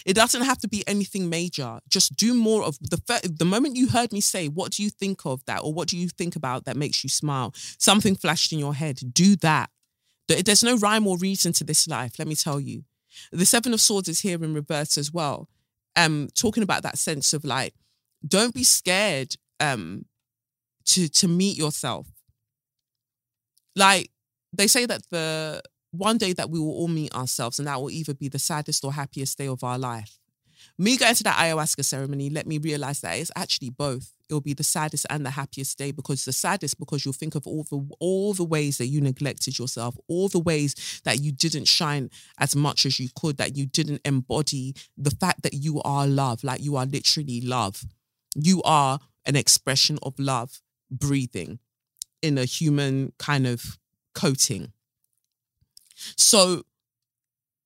It 0.06 0.14
doesn't 0.14 0.44
have 0.44 0.60
to 0.60 0.68
be 0.68 0.84
anything 0.88 1.30
major. 1.30 1.80
Just 1.90 2.16
do 2.16 2.34
more 2.34 2.64
of 2.64 2.78
the 2.80 3.00
the 3.24 3.46
moment 3.46 3.76
you 3.76 3.88
heard 3.90 4.12
me 4.12 4.22
say, 4.22 4.48
"What 4.48 4.72
do 4.74 4.84
you 4.84 4.90
think 4.90 5.26
of 5.26 5.44
that?" 5.46 5.60
or 5.64 5.74
"What 5.74 5.88
do 5.88 5.98
you 5.98 6.10
think 6.10 6.36
about 6.36 6.66
that 6.66 6.78
makes 6.78 7.04
you 7.04 7.10
smile?" 7.10 7.54
Something 7.78 8.16
flashed 8.16 8.52
in 8.54 8.60
your 8.60 8.76
head. 8.76 9.14
Do 9.14 9.36
that. 9.38 9.70
There's 10.28 10.64
no 10.64 10.78
rhyme 10.78 11.06
or 11.08 11.18
reason 11.18 11.54
to 11.54 11.64
this 11.64 11.88
life. 11.88 12.18
Let 12.18 12.28
me 12.28 12.36
tell 12.36 12.60
you. 12.60 12.84
The 13.32 13.46
Seven 13.46 13.74
of 13.74 13.82
Swords 13.82 14.10
is 14.10 14.22
here 14.22 14.44
in 14.44 14.54
reverse 14.54 14.98
as 14.98 15.12
well. 15.12 15.50
Um, 15.96 16.30
talking 16.34 16.64
about 16.64 16.84
that 16.84 16.98
sense 16.98 17.34
of 17.34 17.44
like, 17.44 17.76
don't 18.26 18.54
be 18.54 18.64
scared 18.64 19.36
um 19.60 20.06
to 20.86 21.08
to 21.10 21.28
meet 21.28 21.58
yourself. 21.58 22.08
Like 23.76 24.12
they 24.52 24.68
say 24.68 24.86
that 24.86 25.02
the 25.10 25.62
one 25.94 26.18
day 26.18 26.34
that 26.34 26.50
we 26.50 26.60
will 26.60 26.72
all 26.72 26.88
meet 26.88 27.14
ourselves, 27.14 27.60
and 27.60 27.68
that 27.68 27.80
will 27.80 27.92
either 27.92 28.14
be 28.14 28.28
the 28.28 28.40
saddest 28.40 28.84
or 28.84 28.94
happiest 28.94 29.38
day 29.38 29.48
of 29.48 29.64
our 29.64 29.78
life. 29.78 30.20
Me 30.78 30.98
going 30.98 31.14
to 31.14 31.24
that 31.24 31.38
ayahuasca 31.38 31.84
ceremony 31.84 32.30
let 32.30 32.48
me 32.48 32.58
realize 32.58 33.02
that 33.02 33.18
it's 33.18 33.32
actually 33.36 33.70
both. 33.70 34.14
It'll 34.30 34.42
be 34.42 34.54
the 34.54 34.64
saddest 34.64 35.06
and 35.10 35.26
the 35.26 35.30
happiest 35.30 35.78
day 35.78 35.92
because 35.92 36.26
the 36.26 36.34
saddest 36.34 36.80
because 36.80 37.06
you'll 37.06 37.14
think 37.14 37.36
of 37.36 37.46
all 37.46 37.66
the 37.70 37.88
all 38.00 38.34
the 38.34 38.44
ways 38.44 38.78
that 38.80 38.88
you 38.88 39.02
neglected 39.02 39.60
yourself, 39.60 39.96
all 40.08 40.30
the 40.30 40.40
ways 40.40 41.02
that 41.04 41.22
you 41.22 41.32
didn't 41.32 41.68
shine 41.68 42.10
as 42.40 42.56
much 42.56 42.86
as 42.86 43.00
you 43.00 43.10
could, 43.16 43.38
that 43.38 43.56
you 43.56 43.66
didn't 43.66 44.02
embody 44.06 44.74
the 44.98 45.12
fact 45.12 45.44
that 45.44 45.54
you 45.54 45.82
are 45.84 46.08
love, 46.08 46.44
like 46.44 46.64
you 46.64 46.76
are 46.76 46.86
literally 46.86 47.42
love. 47.42 47.86
You 48.36 48.64
are 48.64 49.00
an 49.26 49.36
expression 49.36 50.00
of 50.02 50.18
love 50.18 50.62
breathing 50.90 51.60
in 52.22 52.38
a 52.38 52.46
human 52.46 53.14
kind 53.20 53.46
of 53.46 53.78
coating. 54.16 54.72
So 56.18 56.64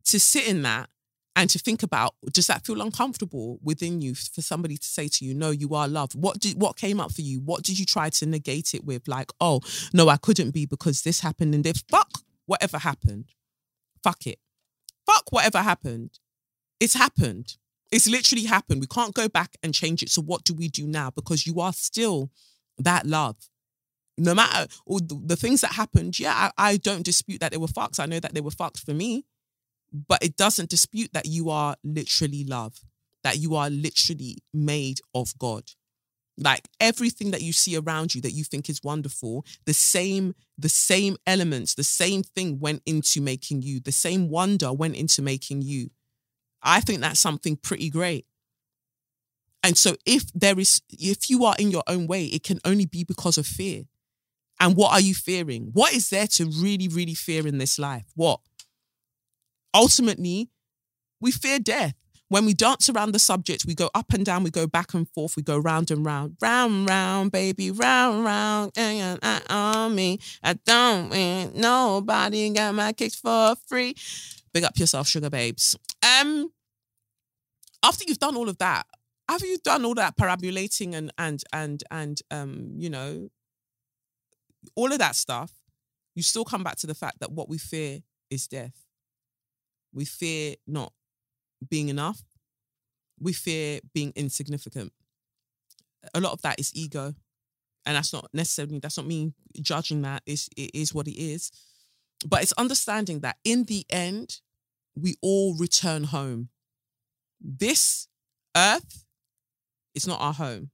to 0.05 0.19
sit 0.19 0.47
in 0.47 0.61
that 0.63 0.89
and 1.35 1.49
to 1.51 1.59
think 1.59 1.83
about 1.83 2.15
does 2.33 2.47
that 2.47 2.65
feel 2.65 2.81
uncomfortable 2.81 3.59
within 3.61 4.01
you 4.01 4.15
for 4.15 4.41
somebody 4.41 4.75
to 4.75 4.87
say 4.87 5.07
to 5.07 5.23
you 5.25 5.33
no 5.33 5.51
you 5.51 5.75
are 5.75 5.87
loved. 5.87 6.13
What 6.13 6.39
did 6.39 6.59
what 6.59 6.77
came 6.77 6.99
up 6.99 7.11
for 7.11 7.21
you? 7.21 7.39
What 7.39 7.63
did 7.63 7.77
you 7.77 7.85
try 7.85 8.09
to 8.09 8.25
negate 8.25 8.73
it 8.73 8.83
with? 8.83 9.07
Like 9.07 9.31
oh 9.39 9.61
no 9.93 10.09
i 10.09 10.17
couldn't 10.17 10.51
be 10.51 10.65
because 10.65 11.03
this 11.03 11.19
happened 11.19 11.53
and 11.53 11.65
if 11.65 11.83
fuck 11.89 12.09
whatever 12.47 12.79
happened. 12.79 13.25
Fuck 14.03 14.25
it. 14.25 14.39
Fuck 15.05 15.31
whatever 15.31 15.59
happened. 15.59 16.19
It's 16.79 16.93
happened. 16.95 17.57
It's 17.91 18.07
literally 18.07 18.45
happened. 18.45 18.81
We 18.81 18.87
can't 18.87 19.13
go 19.13 19.29
back 19.29 19.57
and 19.63 19.73
change 19.73 20.01
it. 20.03 20.09
So 20.09 20.21
what 20.21 20.43
do 20.43 20.53
we 20.53 20.67
do 20.67 20.87
now? 20.87 21.11
Because 21.11 21.45
you 21.45 21.59
are 21.59 21.73
still 21.73 22.31
that 22.77 23.05
love 23.05 23.37
no 24.17 24.33
matter 24.33 24.67
all 24.85 24.99
the, 24.99 25.19
the 25.25 25.35
things 25.35 25.61
that 25.61 25.73
happened, 25.73 26.19
yeah, 26.19 26.51
I, 26.57 26.71
I, 26.71 26.77
don't 26.77 27.03
dispute 27.03 27.39
that 27.41 27.51
they 27.51 27.57
were 27.57 27.67
fucked. 27.67 27.99
I 27.99 28.05
know 28.05 28.19
that 28.19 28.33
they 28.33 28.41
were 28.41 28.51
fucked 28.51 28.79
for 28.79 28.93
me, 28.93 29.25
but 29.91 30.23
it 30.23 30.35
doesn't 30.35 30.69
dispute 30.69 31.11
that 31.13 31.27
you 31.27 31.49
are 31.49 31.75
literally 31.83 32.43
love, 32.43 32.79
that 33.23 33.37
you 33.37 33.55
are 33.55 33.69
literally 33.69 34.37
made 34.53 34.99
of 35.13 35.37
God. 35.37 35.63
Like 36.39 36.67
everything 36.79 37.31
that 37.31 37.41
you 37.41 37.51
see 37.51 37.75
around 37.77 38.13
you 38.13 38.21
that 38.21 38.31
you 38.31 38.43
think 38.43 38.69
is 38.69 38.83
wonderful, 38.83 39.45
the 39.65 39.73
same, 39.73 40.35
the 40.57 40.69
same 40.69 41.17
elements, 41.25 41.73
the 41.73 41.83
same 41.83 42.21
thing 42.21 42.59
went 42.59 42.83
into 42.85 43.21
making 43.21 43.63
you, 43.63 43.79
the 43.79 43.91
same 43.91 44.29
wonder 44.29 44.71
went 44.71 44.95
into 44.95 45.21
making 45.21 45.63
you. 45.63 45.89
I 46.61 46.81
think 46.81 47.01
that's 47.01 47.19
something 47.19 47.55
pretty 47.55 47.89
great. 47.89 48.25
And 49.63 49.77
so 49.77 49.95
if 50.05 50.31
there 50.33 50.59
is, 50.59 50.81
if 50.89 51.29
you 51.29 51.43
are 51.45 51.55
in 51.57 51.71
your 51.71 51.83
own 51.87 52.07
way, 52.07 52.25
it 52.25 52.43
can 52.43 52.59
only 52.63 52.85
be 52.85 53.03
because 53.03 53.37
of 53.37 53.47
fear. 53.47 53.85
And 54.59 54.75
what 54.75 54.91
are 54.91 55.01
you 55.01 55.13
fearing? 55.13 55.69
What 55.73 55.93
is 55.93 56.09
there 56.09 56.27
to 56.27 56.45
really, 56.45 56.87
really 56.87 57.13
fear 57.13 57.45
in 57.47 57.57
this 57.57 57.77
life? 57.77 58.05
What? 58.15 58.39
Ultimately, 59.73 60.49
we 61.21 61.31
fear 61.31 61.59
death. 61.59 61.93
When 62.29 62.45
we 62.45 62.53
dance 62.53 62.89
around 62.89 63.13
the 63.13 63.19
subject, 63.19 63.63
we 63.65 63.73
go 63.73 63.89
up 63.95 64.11
and 64.13 64.25
down, 64.25 64.43
we 64.43 64.49
go 64.49 64.67
back 64.67 64.93
and 64.93 65.07
forth, 65.09 65.37
we 65.37 65.43
go 65.43 65.57
round 65.57 65.91
and 65.91 66.05
round, 66.05 66.35
round, 66.41 66.89
round, 66.89 67.31
baby, 67.31 67.71
round, 67.71 68.25
round, 68.25 68.73
and 68.75 69.19
on 69.49 69.95
me. 69.95 70.19
I 70.43 70.53
don't 70.65 71.09
want 71.09 71.55
nobody 71.55 72.49
got 72.49 72.75
my 72.75 72.91
kicks 72.91 73.15
for 73.15 73.55
free. 73.67 73.95
Big 74.53 74.65
up 74.65 74.77
yourself, 74.77 75.07
Sugababes. 75.07 75.77
Um, 76.03 76.51
after 77.81 78.03
you've 78.05 78.19
done 78.19 78.35
all 78.35 78.49
of 78.49 78.57
that, 78.57 78.87
after 79.29 79.45
you've 79.45 79.63
done 79.63 79.85
all 79.85 79.95
that 79.95 80.17
perambulating 80.17 80.95
and 80.95 81.13
and 81.17 81.43
and 81.53 81.83
and 81.91 82.19
um, 82.29 82.73
you 82.75 82.89
know, 82.89 83.29
all 84.75 84.91
of 84.91 84.99
that 84.99 85.15
stuff, 85.15 85.51
you 86.15 86.23
still 86.23 86.45
come 86.45 86.63
back 86.63 86.77
to 86.77 86.87
the 86.87 86.95
fact 86.95 87.19
that 87.19 87.31
what 87.31 87.49
we 87.49 87.57
fear 87.57 87.99
is 88.29 88.47
death. 88.47 88.85
We 89.93 90.05
fear 90.05 90.55
not 90.65 90.93
being 91.69 91.89
enough. 91.89 92.21
We 93.19 93.33
fear 93.33 93.79
being 93.93 94.13
insignificant. 94.15 94.93
A 96.13 96.19
lot 96.19 96.33
of 96.33 96.41
that 96.41 96.59
is 96.59 96.71
ego. 96.75 97.13
And 97.85 97.95
that's 97.95 98.13
not 98.13 98.27
necessarily, 98.33 98.79
that's 98.79 98.97
not 98.97 99.07
me 99.07 99.33
judging 99.61 100.01
that. 100.01 100.23
It's, 100.25 100.49
it 100.57 100.71
is 100.73 100.93
what 100.93 101.07
it 101.07 101.17
is. 101.17 101.51
But 102.27 102.41
it's 102.41 102.51
understanding 102.53 103.21
that 103.21 103.37
in 103.43 103.63
the 103.63 103.85
end, 103.89 104.41
we 104.95 105.15
all 105.21 105.55
return 105.55 106.05
home. 106.05 106.49
This 107.39 108.07
earth 108.55 109.05
is 109.93 110.07
not 110.07 110.19
our 110.19 110.33
home. 110.33 110.71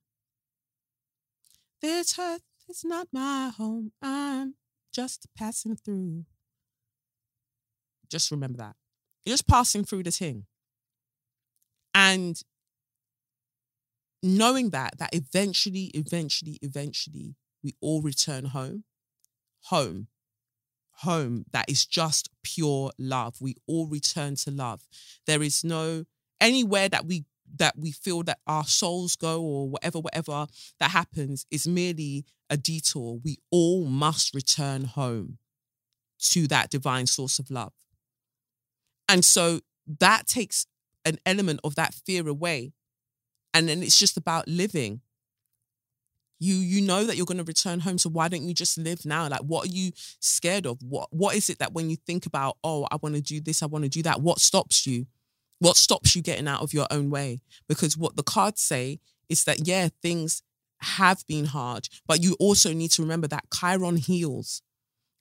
This 1.81 2.17
earth 2.17 2.41
is 2.69 2.83
not 2.83 3.07
my 3.11 3.51
home. 3.55 3.91
I'm 4.01 4.55
just 4.93 5.27
passing 5.37 5.75
through. 5.75 6.25
Just 8.09 8.31
remember 8.31 8.57
that. 8.57 8.75
You're 9.25 9.33
just 9.33 9.47
passing 9.47 9.83
through 9.83 10.03
the 10.03 10.11
thing. 10.11 10.45
And 11.95 12.41
knowing 14.21 14.71
that, 14.71 14.97
that 14.97 15.13
eventually, 15.13 15.91
eventually, 15.93 16.59
eventually, 16.61 17.35
we 17.63 17.75
all 17.81 18.01
return 18.01 18.45
home. 18.45 18.83
Home. 19.65 20.07
Home 20.97 21.45
that 21.51 21.69
is 21.69 21.85
just 21.85 22.29
pure 22.43 22.91
love. 22.99 23.35
We 23.41 23.55
all 23.67 23.87
return 23.87 24.35
to 24.37 24.51
love. 24.51 24.87
There 25.25 25.41
is 25.41 25.63
no 25.63 26.05
anywhere 26.39 26.89
that 26.89 27.05
we 27.05 27.25
that 27.57 27.77
we 27.77 27.91
feel 27.91 28.23
that 28.23 28.39
our 28.47 28.65
souls 28.65 29.15
go 29.15 29.41
or 29.41 29.69
whatever, 29.69 29.99
whatever 29.99 30.47
that 30.79 30.91
happens 30.91 31.45
is 31.51 31.67
merely 31.67 32.25
a 32.49 32.57
detour. 32.57 33.19
We 33.23 33.37
all 33.51 33.85
must 33.85 34.33
return 34.33 34.85
home 34.85 35.37
to 36.19 36.47
that 36.47 36.69
divine 36.69 37.07
source 37.07 37.39
of 37.39 37.51
love. 37.51 37.73
And 39.09 39.23
so 39.23 39.59
that 39.99 40.27
takes 40.27 40.65
an 41.05 41.17
element 41.25 41.59
of 41.63 41.75
that 41.75 41.93
fear 41.93 42.27
away. 42.27 42.73
And 43.53 43.67
then 43.67 43.83
it's 43.83 43.99
just 43.99 44.17
about 44.17 44.47
living. 44.47 45.01
You 46.39 46.55
you 46.55 46.81
know 46.81 47.05
that 47.05 47.15
you're 47.15 47.25
going 47.25 47.37
to 47.37 47.43
return 47.43 47.79
home, 47.79 47.97
so 47.97 48.09
why 48.09 48.27
don't 48.27 48.43
you 48.43 48.53
just 48.53 48.77
live 48.77 49.05
now? 49.05 49.29
Like, 49.29 49.41
what 49.41 49.65
are 49.65 49.71
you 49.71 49.91
scared 50.19 50.65
of? 50.65 50.77
What 50.81 51.07
what 51.11 51.35
is 51.35 51.49
it 51.49 51.59
that 51.59 51.73
when 51.73 51.89
you 51.89 51.95
think 51.95 52.25
about, 52.25 52.57
oh, 52.63 52.87
I 52.91 52.97
want 52.97 53.15
to 53.15 53.21
do 53.21 53.39
this, 53.39 53.63
I 53.63 53.67
want 53.67 53.83
to 53.83 53.89
do 53.89 54.01
that, 54.03 54.21
what 54.21 54.39
stops 54.39 54.85
you? 54.87 55.05
What 55.63 55.77
stops 55.77 56.13
you 56.13 56.21
getting 56.21 56.49
out 56.49 56.61
of 56.61 56.73
your 56.73 56.87
own 56.91 57.09
way? 57.09 57.39
Because 57.69 57.97
what 57.97 58.17
the 58.17 58.21
cards 58.21 58.59
say 58.59 58.99
is 59.29 59.45
that, 59.45 59.65
yeah, 59.65 59.87
things 60.01 60.43
have 60.81 61.25
been 61.25 61.45
hard, 61.45 61.87
but 62.05 62.21
you 62.21 62.35
also 62.37 62.73
need 62.73 62.91
to 62.91 63.01
remember 63.01 63.29
that 63.29 63.45
Chiron 63.57 63.95
heals. 63.95 64.61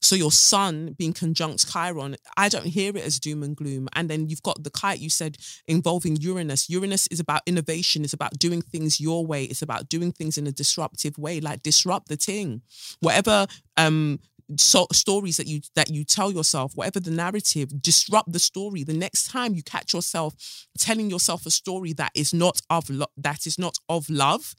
So 0.00 0.16
your 0.16 0.32
sun 0.32 0.96
being 0.98 1.12
conjunct 1.12 1.72
Chiron, 1.72 2.16
I 2.36 2.48
don't 2.48 2.66
hear 2.66 2.90
it 2.96 3.04
as 3.04 3.20
doom 3.20 3.44
and 3.44 3.54
gloom. 3.54 3.88
And 3.92 4.10
then 4.10 4.28
you've 4.28 4.42
got 4.42 4.64
the 4.64 4.70
kite 4.70 4.98
you 4.98 5.10
said 5.10 5.36
involving 5.68 6.16
Uranus. 6.16 6.68
Uranus 6.68 7.06
is 7.06 7.20
about 7.20 7.42
innovation. 7.46 8.02
It's 8.02 8.12
about 8.12 8.36
doing 8.40 8.62
things 8.62 9.00
your 9.00 9.24
way. 9.24 9.44
It's 9.44 9.62
about 9.62 9.88
doing 9.88 10.10
things 10.10 10.36
in 10.36 10.48
a 10.48 10.52
disruptive 10.52 11.18
way, 11.18 11.38
like 11.38 11.62
disrupt 11.62 12.08
the 12.08 12.16
thing. 12.16 12.62
Whatever 12.98 13.46
um 13.76 14.18
so, 14.56 14.86
stories 14.92 15.36
that 15.36 15.46
you 15.46 15.60
that 15.76 15.90
you 15.90 16.04
tell 16.04 16.30
yourself 16.32 16.72
whatever 16.74 17.00
the 17.00 17.10
narrative 17.10 17.80
disrupt 17.82 18.32
the 18.32 18.38
story. 18.38 18.84
The 18.84 18.92
next 18.94 19.30
time 19.30 19.54
you 19.54 19.62
catch 19.62 19.92
yourself 19.92 20.34
telling 20.78 21.10
yourself 21.10 21.46
a 21.46 21.50
story 21.50 21.92
that 21.94 22.12
is 22.14 22.34
not 22.34 22.60
of 22.70 22.88
lo- 22.90 23.06
that 23.16 23.46
is 23.46 23.58
not 23.58 23.78
of 23.88 24.08
love 24.10 24.54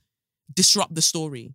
disrupt 0.54 0.96
the 0.96 1.02
story. 1.02 1.54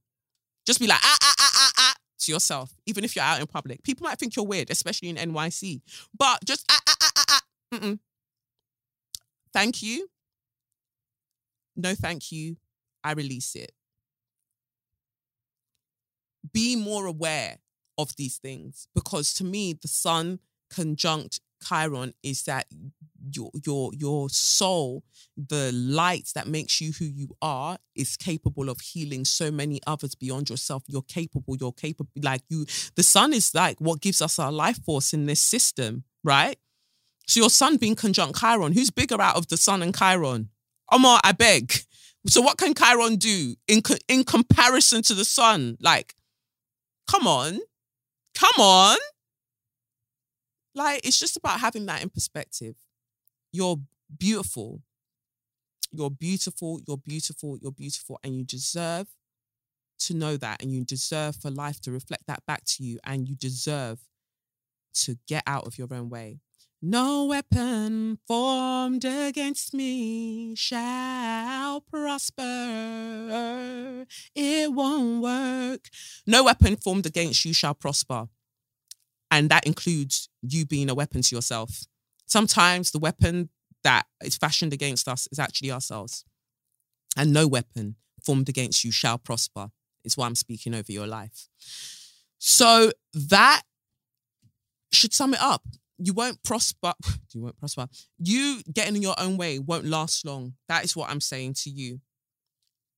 Just 0.66 0.81
be 0.81 0.87
like 0.87 1.01
ah 1.03 1.18
ah 1.22 1.35
ah 1.38 1.53
ah 1.57 1.72
ah 1.79 1.94
to 2.20 2.33
yourself 2.33 2.72
even 2.87 3.05
if 3.05 3.16
you're 3.16 3.24
out 3.24 3.40
in 3.40 3.46
public. 3.46 3.83
People 3.83 4.05
might 4.07 4.18
think 4.18 4.37
you're 4.37 4.44
weird 4.46 4.70
especially 4.70 5.09
in 5.09 5.16
NYC 5.16 5.81
but 6.16 6.44
just 6.44 6.64
ah 6.70 6.81
ah 6.88 6.96
ah 7.03 7.11
ah 7.16 7.24
ah 7.31 7.40
Mm-mm. 7.74 7.98
thank 9.53 9.83
you. 9.83 10.09
No 11.77 11.94
thank 11.94 12.33
you. 12.33 12.57
I 13.05 13.12
release 13.12 13.55
it. 13.55 13.72
Be 16.53 16.77
more 16.77 17.07
aware 17.07 17.59
of 17.99 18.17
these 18.17 18.39
things. 18.39 18.89
Because 18.95 19.35
to 19.35 19.45
me 19.45 19.75
the 19.75 19.89
sun 19.89 20.39
conjunct 20.71 21.41
chiron 21.67 22.15
is 22.23 22.45
that 22.45 22.67
your 23.33 23.51
your 23.67 23.91
your 23.95 24.29
soul 24.31 25.03
the 25.37 25.73
light 25.73 26.31
that 26.35 26.47
makes 26.47 26.81
you 26.81 26.93
who 26.93 27.05
you 27.05 27.29
are 27.43 27.79
is 27.95 28.17
capable 28.17 28.69
of 28.69 28.81
healing 28.81 29.25
so 29.25 29.51
many 29.51 29.81
others 29.87 30.15
beyond 30.15 30.49
yourself. 30.49 30.85
You're 30.87 31.03
capable 31.03 31.57
you're 31.57 31.73
capable 31.73 32.11
like 32.23 32.43
you 32.49 32.65
the 32.95 33.03
sun 33.03 33.33
is 33.33 33.55
like 33.55 33.81
what 33.81 34.01
gives 34.01 34.23
us 34.23 34.39
our 34.39 34.53
life 34.53 34.83
force 34.85 35.13
in 35.13 35.27
this 35.27 35.41
system 35.41 36.05
right? 36.25 36.59
So 37.27 37.41
your 37.41 37.51
sun 37.51 37.77
being 37.77 37.97
conjunct 37.97 38.39
chiron 38.41 38.73
who's 38.73 38.91
bigger 38.91 39.21
out 39.21 39.37
of 39.37 39.49
the 39.49 39.57
sun 39.57 39.83
and 39.83 39.97
chiron? 39.97 40.51
Omar 40.91 41.21
i 41.25 41.33
beg. 41.33 41.73
So 42.27 42.41
what 42.41 42.59
can 42.59 42.75
chiron 42.75 43.17
do 43.17 43.55
in 43.67 43.83
co- 43.83 43.95
in 44.09 44.25
comparison 44.25 45.03
to 45.03 45.15
the 45.15 45.25
sun? 45.25 45.77
Like 45.81 46.15
come 47.11 47.27
on 47.27 47.61
Come 48.38 48.64
on. 48.64 48.96
Like, 50.74 51.05
it's 51.05 51.18
just 51.18 51.37
about 51.37 51.59
having 51.59 51.87
that 51.87 52.03
in 52.03 52.09
perspective. 52.09 52.77
You're 53.53 53.79
beautiful. 54.16 54.83
You're 55.90 56.11
beautiful. 56.11 56.81
You're 56.87 56.98
beautiful. 56.98 57.59
You're 57.61 57.72
beautiful. 57.72 58.20
And 58.22 58.37
you 58.37 58.44
deserve 58.44 59.09
to 60.01 60.14
know 60.14 60.37
that. 60.37 60.62
And 60.62 60.72
you 60.72 60.85
deserve 60.85 61.35
for 61.35 61.51
life 61.51 61.81
to 61.81 61.90
reflect 61.90 62.29
that 62.29 62.44
back 62.46 62.64
to 62.66 62.85
you. 62.85 63.01
And 63.03 63.29
you 63.29 63.35
deserve 63.35 63.98
to 65.03 65.18
get 65.27 65.42
out 65.46 65.66
of 65.66 65.77
your 65.77 65.88
own 65.92 66.09
way. 66.09 66.38
No 66.81 67.25
weapon 67.25 68.21
formed 68.29 69.05
against 69.05 69.75
me 69.75 70.55
shall 70.55 71.81
prosper. 71.81 72.45
It 74.33 74.73
won't 74.73 75.21
work. 75.21 75.88
No 76.25 76.45
weapon 76.45 76.77
formed 76.77 77.05
against 77.05 77.45
you 77.45 77.53
shall 77.53 77.75
prosper. 77.75 78.29
And 79.29 79.51
that 79.51 79.67
includes 79.67 80.29
you 80.41 80.64
being 80.64 80.88
a 80.88 80.95
weapon 80.95 81.23
to 81.23 81.35
yourself. 81.35 81.83
Sometimes 82.27 82.93
the 82.93 83.01
weapon 83.01 83.49
that 83.83 84.07
is 84.23 84.37
fashioned 84.37 84.73
against 84.73 85.09
us 85.09 85.27
is 85.33 85.41
actually 85.41 85.73
ourselves. 85.73 86.25
And 87.17 87.33
no 87.33 87.49
weapon 87.49 87.97
formed 88.25 88.49
against 88.49 88.85
you 88.85 88.93
shall 88.93 89.19
prosper, 89.19 89.71
is 90.05 90.17
why 90.17 90.27
I'm 90.27 90.37
speaking 90.37 90.77
over 90.77 90.93
your 90.93 91.09
life. 91.09 91.49
So 92.38 92.93
that 93.12 93.62
should 94.93 95.12
sum 95.12 95.35
it 95.35 95.41
up 95.43 95.64
you 95.99 96.13
won't 96.13 96.43
prosper. 96.43 96.95
You 97.35 97.43
won't 97.43 97.59
prosper. 97.59 97.87
You 98.19 98.63
getting 98.73 98.97
in 98.97 99.03
your 99.03 99.15
own 99.19 99.37
way 99.37 99.59
won't 99.59 99.85
last 99.85 100.25
long. 100.25 100.55
That 100.67 100.83
is 100.83 100.97
what 100.97 101.11
I'm 101.11 101.21
saying 101.21 101.55
to 101.65 101.71
you. 101.71 102.01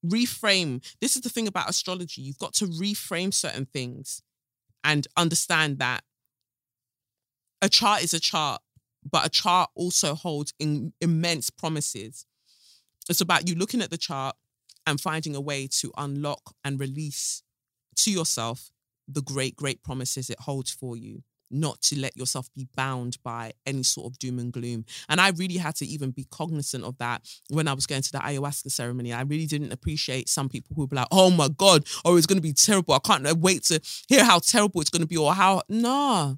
Reframe. 0.06 0.84
This 1.00 1.16
is 1.16 1.22
the 1.22 1.28
thing 1.28 1.48
about 1.48 1.68
astrology. 1.68 2.22
You've 2.22 2.38
got 2.38 2.54
to 2.54 2.66
reframe 2.66 3.34
certain 3.34 3.66
things 3.66 4.22
and 4.84 5.08
understand 5.16 5.80
that 5.80 6.04
a 7.60 7.68
chart 7.68 8.04
is 8.04 8.14
a 8.14 8.20
chart, 8.20 8.62
but 9.10 9.26
a 9.26 9.28
chart 9.28 9.70
also 9.74 10.14
holds 10.14 10.54
in, 10.60 10.92
immense 11.00 11.50
promises. 11.50 12.24
It's 13.08 13.20
about 13.20 13.48
you 13.48 13.56
looking 13.56 13.82
at 13.82 13.90
the 13.90 13.98
chart 13.98 14.36
and 14.86 15.00
finding 15.00 15.34
a 15.34 15.40
way 15.40 15.66
to 15.80 15.92
unlock 15.98 16.54
and 16.64 16.78
release 16.78 17.42
to 17.96 18.12
yourself 18.12 18.70
the 19.08 19.22
great, 19.22 19.56
great 19.56 19.82
promises 19.82 20.30
it 20.30 20.38
holds 20.38 20.70
for 20.70 20.96
you 20.96 21.24
not 21.50 21.80
to 21.82 21.98
let 21.98 22.16
yourself 22.16 22.48
be 22.54 22.68
bound 22.76 23.18
by 23.22 23.52
any 23.66 23.82
sort 23.82 24.06
of 24.06 24.18
doom 24.18 24.38
and 24.38 24.52
gloom. 24.52 24.84
And 25.08 25.20
I 25.20 25.30
really 25.30 25.56
had 25.56 25.74
to 25.76 25.86
even 25.86 26.10
be 26.10 26.26
cognizant 26.30 26.84
of 26.84 26.98
that 26.98 27.22
when 27.48 27.68
I 27.68 27.72
was 27.72 27.86
going 27.86 28.02
to 28.02 28.12
the 28.12 28.18
ayahuasca 28.18 28.70
ceremony. 28.70 29.12
I 29.12 29.22
really 29.22 29.46
didn't 29.46 29.72
appreciate 29.72 30.28
some 30.28 30.48
people 30.48 30.74
who 30.76 30.82
were 30.82 30.96
like, 30.96 31.08
oh 31.10 31.30
my 31.30 31.48
God, 31.48 31.86
oh, 32.04 32.16
it's 32.16 32.26
going 32.26 32.38
to 32.38 32.42
be 32.42 32.52
terrible. 32.52 32.94
I 32.94 32.98
can't 33.00 33.26
uh, 33.26 33.34
wait 33.38 33.64
to 33.64 33.80
hear 34.08 34.24
how 34.24 34.38
terrible 34.38 34.80
it's 34.80 34.90
going 34.90 35.02
to 35.02 35.08
be 35.08 35.16
or 35.16 35.34
how, 35.34 35.62
nah. 35.68 36.34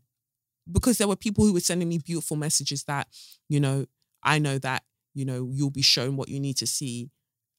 Because 0.70 0.98
there 0.98 1.08
were 1.08 1.16
people 1.16 1.44
who 1.44 1.52
were 1.52 1.60
sending 1.60 1.88
me 1.88 1.98
beautiful 1.98 2.36
messages 2.36 2.84
that, 2.84 3.08
you 3.48 3.60
know, 3.60 3.86
I 4.22 4.38
know 4.38 4.58
that, 4.58 4.84
you 5.14 5.24
know, 5.24 5.50
you'll 5.52 5.70
be 5.70 5.82
shown 5.82 6.16
what 6.16 6.28
you 6.28 6.40
need 6.40 6.56
to 6.58 6.66
see. 6.66 7.10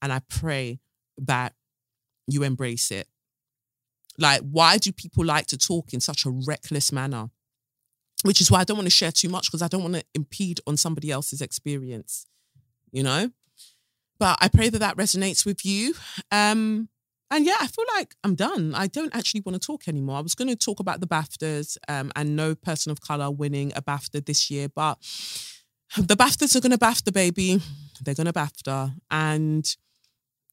And 0.02 0.12
I 0.12 0.22
pray 0.30 0.80
that 1.18 1.54
you 2.28 2.44
embrace 2.44 2.92
it. 2.92 3.08
Like, 4.18 4.42
why 4.42 4.78
do 4.78 4.92
people 4.92 5.26
like 5.26 5.48
to 5.48 5.58
talk 5.58 5.94
in 5.94 6.00
such 6.00 6.26
a 6.26 6.30
reckless 6.30 6.92
manner? 6.92 7.30
Which 8.24 8.42
is 8.42 8.50
why 8.50 8.62
I 8.62 8.64
don't 8.64 8.78
want 8.78 8.88
to 8.88 8.92
share 8.92 9.12
too 9.12 9.30
much 9.30 9.50
because 9.50 9.62
I 9.62 9.68
don't 9.68 9.84
want 9.84 9.96
to 9.96 10.04
impede 10.16 10.60
on 10.66 10.78
somebody 10.78 11.12
else's 11.12 11.42
experience, 11.42 12.26
you 12.92 13.04
know? 13.04 13.30
But 14.18 14.38
I 14.42 14.48
pray 14.48 14.70
that 14.70 14.80
that 14.80 14.98
resonates 14.98 15.46
with 15.46 15.66
you. 15.66 15.94
Um, 16.32 16.90
and 17.30 17.46
yeah, 17.46 17.58
I 17.60 17.68
feel 17.68 17.86
like 17.96 18.16
I'm 18.24 18.36
done. 18.36 18.74
I 18.76 18.88
don't 18.88 19.14
actually 19.16 19.42
want 19.46 19.62
to 19.62 19.66
talk 19.66 19.88
anymore. 19.88 20.18
I 20.18 20.22
was 20.22 20.36
going 20.36 20.48
to 20.48 20.56
talk 20.56 20.80
about 20.80 21.02
the 21.02 21.08
BAFTAs 21.08 21.78
um, 21.90 22.12
and 22.16 22.36
no 22.36 22.56
person 22.56 22.92
of 22.92 23.02
color 23.02 23.30
winning 23.30 23.74
a 23.76 23.82
BAFTA 23.82 24.26
this 24.26 24.50
year, 24.50 24.70
but 24.70 24.98
the 25.98 26.16
BAFTAs 26.16 26.56
are 26.56 26.62
going 26.62 26.72
to 26.72 26.78
BAFTA, 26.78 27.12
baby. 27.12 27.60
They're 28.02 28.16
going 28.16 28.28
to 28.28 28.34
BAFTA. 28.34 28.94
And 29.12 29.76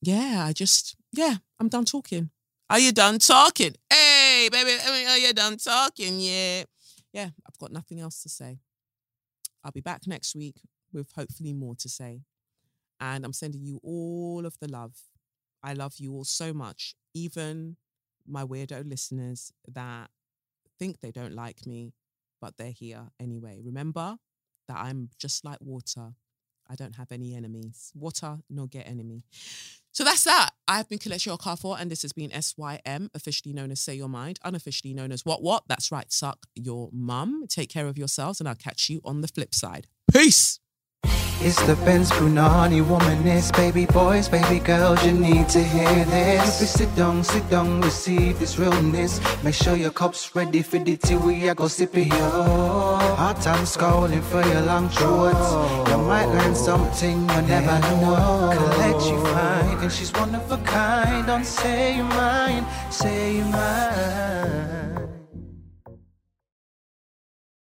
yeah, 0.03 0.45
I 0.47 0.53
just, 0.53 0.97
yeah, 1.13 1.37
I'm 1.61 1.69
done 1.69 1.85
talking. 1.85 2.31
Are 2.69 2.79
you 2.79 2.93
done 2.93 3.19
talking? 3.19 3.75
Hey, 3.93 4.49
baby, 4.51 4.77
are 5.07 5.19
you 5.19 5.33
done 5.35 5.57
talking? 5.57 6.19
Yeah 6.19 6.65
yeah, 7.13 7.31
got 7.61 7.73
nothing 7.73 8.01
else 8.01 8.23
to 8.23 8.29
say. 8.29 8.59
I'll 9.63 9.73
be 9.73 9.81
back 9.81 10.07
next 10.07 10.35
week 10.35 10.57
with 10.93 11.13
hopefully 11.13 11.53
more 11.53 11.75
to 11.77 11.89
say. 11.89 12.23
And 13.01 13.25
I'm 13.25 13.33
sending 13.33 13.65
you 13.65 13.81
all 13.83 14.45
of 14.45 14.59
the 14.61 14.69
love. 14.69 14.97
I 15.63 15.75
love 15.75 15.95
you 15.99 16.13
all 16.15 16.25
so 16.25 16.53
much, 16.53 16.95
even 17.15 17.77
my 18.27 18.45
weirdo 18.45 18.89
listeners 18.89 19.53
that 19.69 20.11
think 20.79 21.01
they 21.01 21.11
don't 21.11 21.35
like 21.35 21.67
me, 21.67 21.93
but 22.41 22.57
they're 22.57 22.71
here 22.71 23.09
anyway. 23.19 23.61
Remember 23.63 24.17
that 24.69 24.79
I'm 24.79 25.11
just 25.19 25.45
like 25.45 25.59
water. 25.61 26.15
I 26.69 26.75
don't 26.77 26.97
have 26.97 27.13
any 27.13 27.35
enemies. 27.35 27.93
Water, 27.95 28.39
no 28.49 28.67
get 28.67 28.87
enemy. 28.89 29.25
So 29.93 30.05
that's 30.05 30.25
that. 30.25 30.51
I've 30.69 30.89
been 30.89 30.99
Kelechi 30.99 31.37
Okafor, 31.37 31.81
and 31.81 31.91
this 31.91 32.03
has 32.03 32.13
been 32.13 32.31
SYM, 32.31 33.11
officially 33.13 33.53
known 33.53 33.73
as 33.73 33.81
Say 33.81 33.95
Your 33.95 34.09
Mind, 34.09 34.39
unofficially 34.45 34.95
known 34.95 35.11
as 35.11 35.25
What 35.25 35.43
What. 35.43 35.65
That's 35.67 35.91
right, 35.91 36.11
suck 36.13 36.47
your 36.55 36.91
mum. 36.93 37.47
Take 37.49 37.71
care 37.71 37.89
of 37.89 37.99
yourselves, 37.99 38.41
and 38.41 38.49
I'll 38.49 38.55
catch 38.55 38.89
you 38.89 39.01
on 39.05 39.21
the 39.21 39.29
flip 39.29 39.55
side. 39.55 39.89
Peace. 40.13 40.61
It's 41.43 41.61
the 41.67 41.75
Benz 41.87 42.11
Brunani 42.11 42.85
womanist, 42.85 43.57
baby 43.57 43.87
boys, 43.87 44.29
baby 44.29 44.59
girls, 44.61 45.03
you 45.07 45.13
need 45.13 45.49
to 45.49 45.63
hear 45.63 46.05
this. 46.05 46.61
You 46.61 46.67
sit 46.67 46.95
down, 46.95 47.25
sit 47.25 47.49
down, 47.49 47.81
receive 47.81 48.39
this 48.39 48.59
realness. 48.59 49.21
Make 49.43 49.55
sure 49.55 49.75
your 49.75 49.91
cup's 49.91 50.37
ready 50.37 50.61
for 50.61 50.79
the 50.79 50.99
tea, 50.99 51.17
we 51.17 51.49
are 51.49 51.55
go 51.55 51.67
sip 51.67 51.97
it, 51.97 52.09
yo. 52.09 52.31
Hot 53.17 53.41
time 53.41 53.65
scrolling 53.65 54.23
for 54.23 54.43
your 54.47 54.61
long 54.61 54.91
shorts. 54.91 55.51
You 55.91 55.97
might 55.99 56.27
learn 56.27 56.55
something 56.55 57.21
you 57.23 57.43
never 57.49 57.79
know. 57.81 58.53
Collect 58.53 59.07
you 59.07 59.25
find, 59.25 59.83
and 59.83 59.91
she's 59.91 60.13
one 60.13 60.35
of 60.35 60.53
a 60.53 60.59
kind. 60.59 61.27
Don't 61.27 61.47
say 61.47 61.97
you 61.97 62.05
mine, 62.05 62.67
say 62.91 63.37
you 63.39 63.45
mine. 63.45 64.80